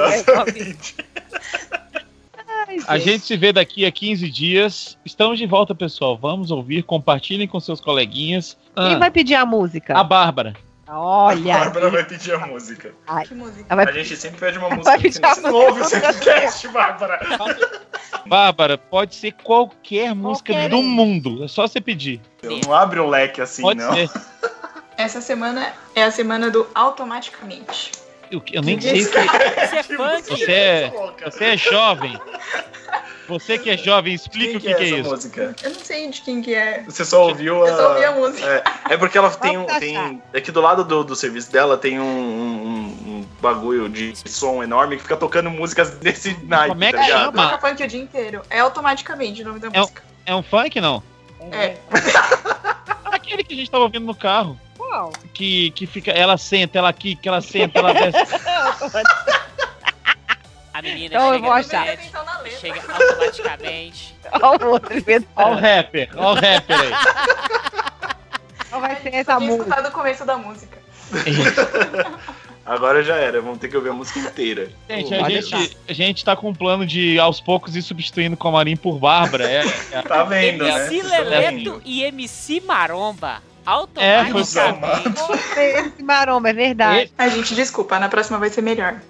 [2.87, 4.99] A gente se vê daqui a 15 dias.
[5.05, 6.17] Estamos de volta, pessoal.
[6.17, 8.57] Vamos ouvir, compartilhem com seus coleguinhas.
[8.75, 9.97] Quem Ah, vai pedir a música?
[9.99, 10.55] a Bárbara.
[10.87, 11.55] Olha.
[11.57, 12.95] A Bárbara vai pedir a música.
[13.07, 13.65] Ai, Que música?
[13.69, 14.99] A vai- gente sempre pede uma Vai música.
[14.99, 16.13] pedir no a não ouve o música.
[16.13, 17.21] Sempcast, Bárbara.
[18.27, 21.43] Bárbara, pode ser qualquer música Qualquer do mundo.
[21.45, 22.21] É só você pedir.
[22.43, 23.93] Não abre o leque assim, Pode não.
[23.95, 24.11] ser.
[24.97, 27.91] Essa semana é a semana do Automaticamente.
[28.35, 29.01] Eu, eu nem sei o que.
[29.01, 30.23] Isso é Que funk.
[30.31, 31.31] Você é- louca.
[31.31, 32.19] Você é jovem.
[33.27, 35.09] Você que é jovem, explica Quem o que que, é que é isso.
[35.11, 35.55] música?
[35.63, 36.83] Eu não sei de quem que é.
[36.87, 37.69] Você só ouviu a.
[37.69, 38.47] Eu só ouvi a música.
[38.91, 39.65] É, é porque ela tem um.
[39.65, 44.63] Tem, aqui do lado do, do serviço dela tem um, um- um bagulho de som
[44.63, 47.25] enorme que fica tocando músicas desse naipe, Como é que tá ligado?
[47.37, 47.51] chama?
[47.51, 48.43] Toca funk o dia inteiro.
[48.51, 50.03] É automaticamente o nome da É o- música.
[50.27, 51.03] É um funk, não?
[51.51, 51.77] É.
[53.11, 54.59] Aquele que a gente tava ouvindo no carro.
[54.95, 55.13] Qual?
[55.33, 56.13] Que, que fica.
[56.13, 58.19] Ela senta, ela quica, ela senta, ela desce.
[60.73, 61.85] A menina Então eu chega vou no achar.
[62.25, 62.59] na letra.
[62.61, 64.15] chega automaticamente.
[64.43, 65.55] Olha o outro Ó o inventando.
[65.61, 66.91] rapper, ó o rapper aí.
[68.69, 69.57] Qual vai ser essa música?
[69.63, 70.79] escutado o começo da música.
[72.67, 74.71] Agora já era, vamos ter que ouvir a música inteira.
[74.89, 78.75] Gente, a gente, a gente tá com um plano de aos poucos ir substituindo Comarim
[78.75, 79.45] por Bárbara.
[79.49, 80.71] É, é- Tá vendo, né?
[80.89, 81.83] MC tão Leleto vendo?
[81.85, 83.43] e MC Maromba.
[83.97, 85.21] É, foi Automaticamente.
[85.57, 87.13] Esse maromba, é verdade.
[87.17, 89.01] A gente, desculpa, na próxima vai ser melhor.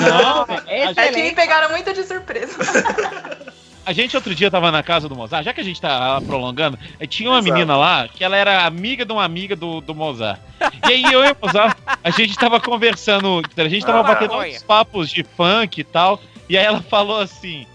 [0.00, 2.56] Não, a, É que me pegaram muito de surpresa.
[3.84, 6.78] a gente outro dia tava na casa do Mozart, já que a gente tá prolongando,
[7.00, 7.54] aí tinha uma Exato.
[7.54, 10.38] menina lá que ela era amiga de uma amiga do, do Mozart.
[10.86, 14.36] E aí eu e o Mozart, a gente tava conversando, a gente tava Ah, batendo
[14.36, 17.66] uns papos de funk e tal, e aí ela falou assim,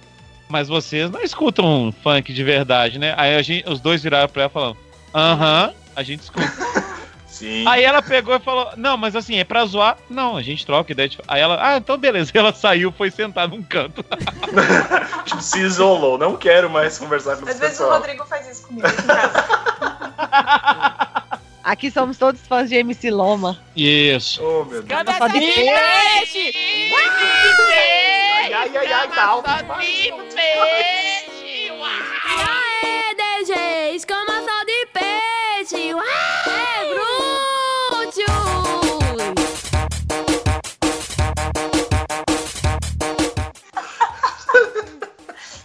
[0.47, 3.15] mas vocês não escutam funk de verdade, né?
[3.17, 4.77] Aí a gente, os dois viraram pra ela falando,
[5.15, 6.47] aham, a gente escuta.
[7.27, 7.65] Sim.
[7.67, 9.97] Aí ela pegou e falou: Não, mas assim, é pra zoar.
[10.07, 11.09] Não, a gente troca ideia.
[11.09, 12.31] de- Aí ela, ah, então beleza.
[12.37, 14.05] Ela saiu, foi sentar num canto.
[15.25, 16.17] Tipo, se isolou.
[16.17, 17.99] Não quero mais conversar com Às esse vezes o pessoal.
[17.99, 19.43] Rodrigo faz isso comigo aqui em casa.
[21.63, 23.57] Aqui somos todos fãs de MC Loma.
[23.75, 24.39] Isso.
[24.43, 24.85] Oh, meu Deus.
[24.85, 26.53] Cabeça Só de de peixe!
[28.43, 29.87] Ai, ai, ai, tá alto demais.
[30.33, 31.71] peixe!
[35.65, 36.93] Ah, é
[37.89, 38.25] Brutio!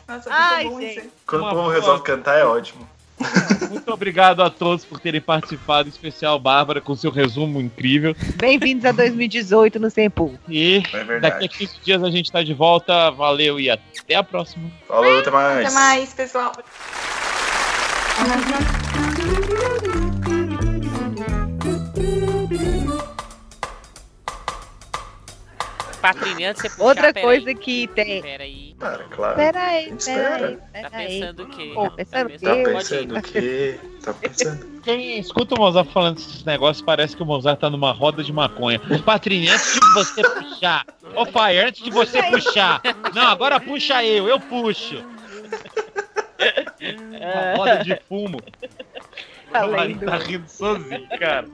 [0.07, 1.11] Nossa, Ai, bom gente.
[1.26, 2.88] Quando o povo resolve cantar, é ótimo.
[3.70, 8.14] Muito obrigado a todos por terem participado, especial Bárbara, com seu resumo incrível.
[8.36, 10.38] Bem-vindos a 2018 no Tempo.
[10.49, 13.11] E é daqui a 15 dias a gente está de volta.
[13.11, 14.70] Valeu e até a próxima.
[14.86, 15.66] Falou, até mais.
[15.66, 16.53] Até mais, pessoal.
[26.01, 28.22] Patrinhando, você puxar, Outra pera coisa aí, que tem.
[28.22, 28.74] Pera aí.
[28.78, 29.34] Cara, claro.
[29.36, 31.20] Peraí, peraí, Tá peraí.
[31.20, 31.70] pensando o quê?
[31.74, 32.44] Pô, pensando o pensando- quê?
[32.44, 32.74] Tá ir.
[32.74, 33.80] pensando o quê?
[34.05, 34.78] Tá pensando.
[34.84, 38.32] Quem escuta o Mozart falando esses negócios, parece que o Mozart tá numa roda de
[38.32, 38.80] maconha.
[39.05, 40.86] Patrinha, antes de você puxar.
[41.16, 42.80] Ô, pai, antes de você puxar.
[43.14, 45.03] Não, agora puxa eu, eu puxo.
[47.20, 48.38] Uma roda de fumo.
[49.53, 50.05] Tá O lendo.
[50.05, 51.46] tá rindo sozinho, cara.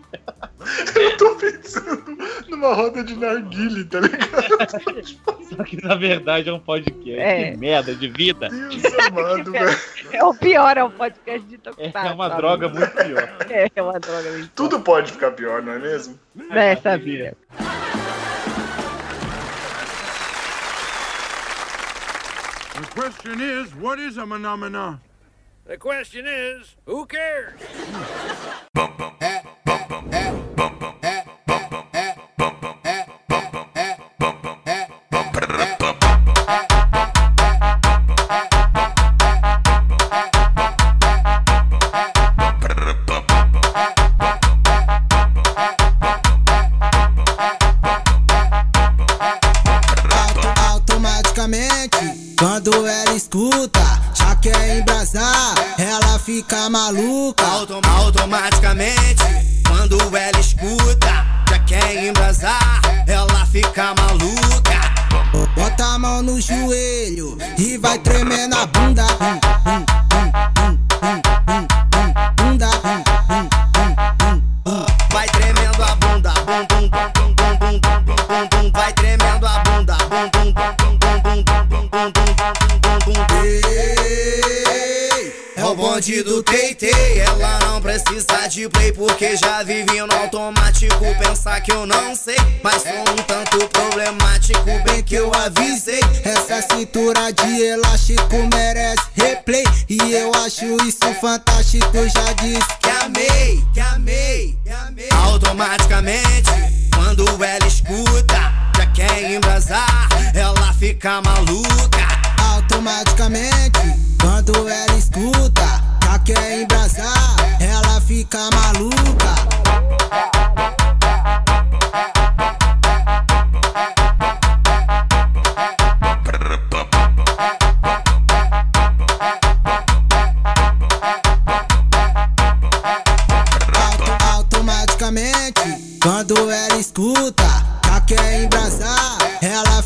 [0.96, 2.18] Eu tô pensando
[2.48, 5.54] numa roda de narguile, tá ligado?
[5.56, 7.20] Só que na verdade é um podcast.
[7.20, 7.52] É.
[7.52, 8.48] Que merda de vida.
[8.48, 9.78] Deus amado, velho.
[10.12, 11.98] É o pior, é um podcast de É, tokusatsu.
[11.98, 12.40] é uma sabe?
[12.40, 13.36] droga muito pior.
[13.48, 16.18] É, é uma droga muito Tudo pode ficar pior, não é mesmo?
[16.50, 17.36] É, sabia.
[22.74, 25.00] The question is, what is a phenomena?
[25.66, 27.58] The question is, who cares?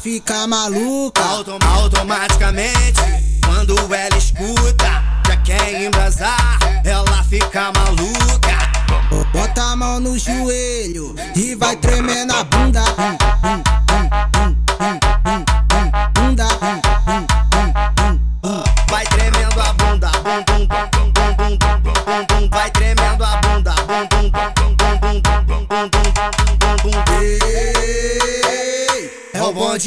[0.09, 1.23] Fica maluca.
[1.23, 3.03] Auto- automaticamente
[3.45, 8.57] quando ela escuta já quer embrasar ela fica maluca.
[9.35, 12.81] Bota a mão no joelho e vai tremer na bunda.
[12.81, 15.45] Hum, hum, hum, hum, hum, hum, hum,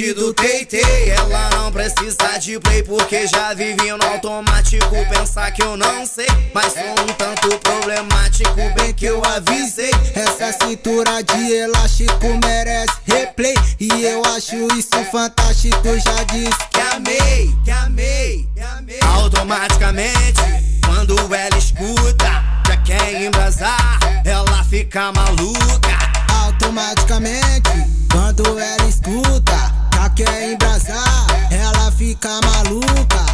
[0.09, 4.89] do Teitei, ela não precisa de play porque já vive no automático.
[5.07, 6.25] Pensar que eu não sei,
[6.55, 8.55] mas sou um tanto problemático.
[8.75, 13.53] Bem que eu avisei, essa cintura de elástico merece replay.
[13.79, 18.99] E eu acho isso fantástico, já disse que amei, que amei, que amei.
[19.03, 20.41] Automaticamente,
[20.83, 26.11] quando ela escuta, já quer embrasar, ela fica maluca.
[26.43, 27.69] Automaticamente,
[28.11, 29.70] quando ela escuta,
[30.09, 33.25] Quer embrasar, ela fica maluca.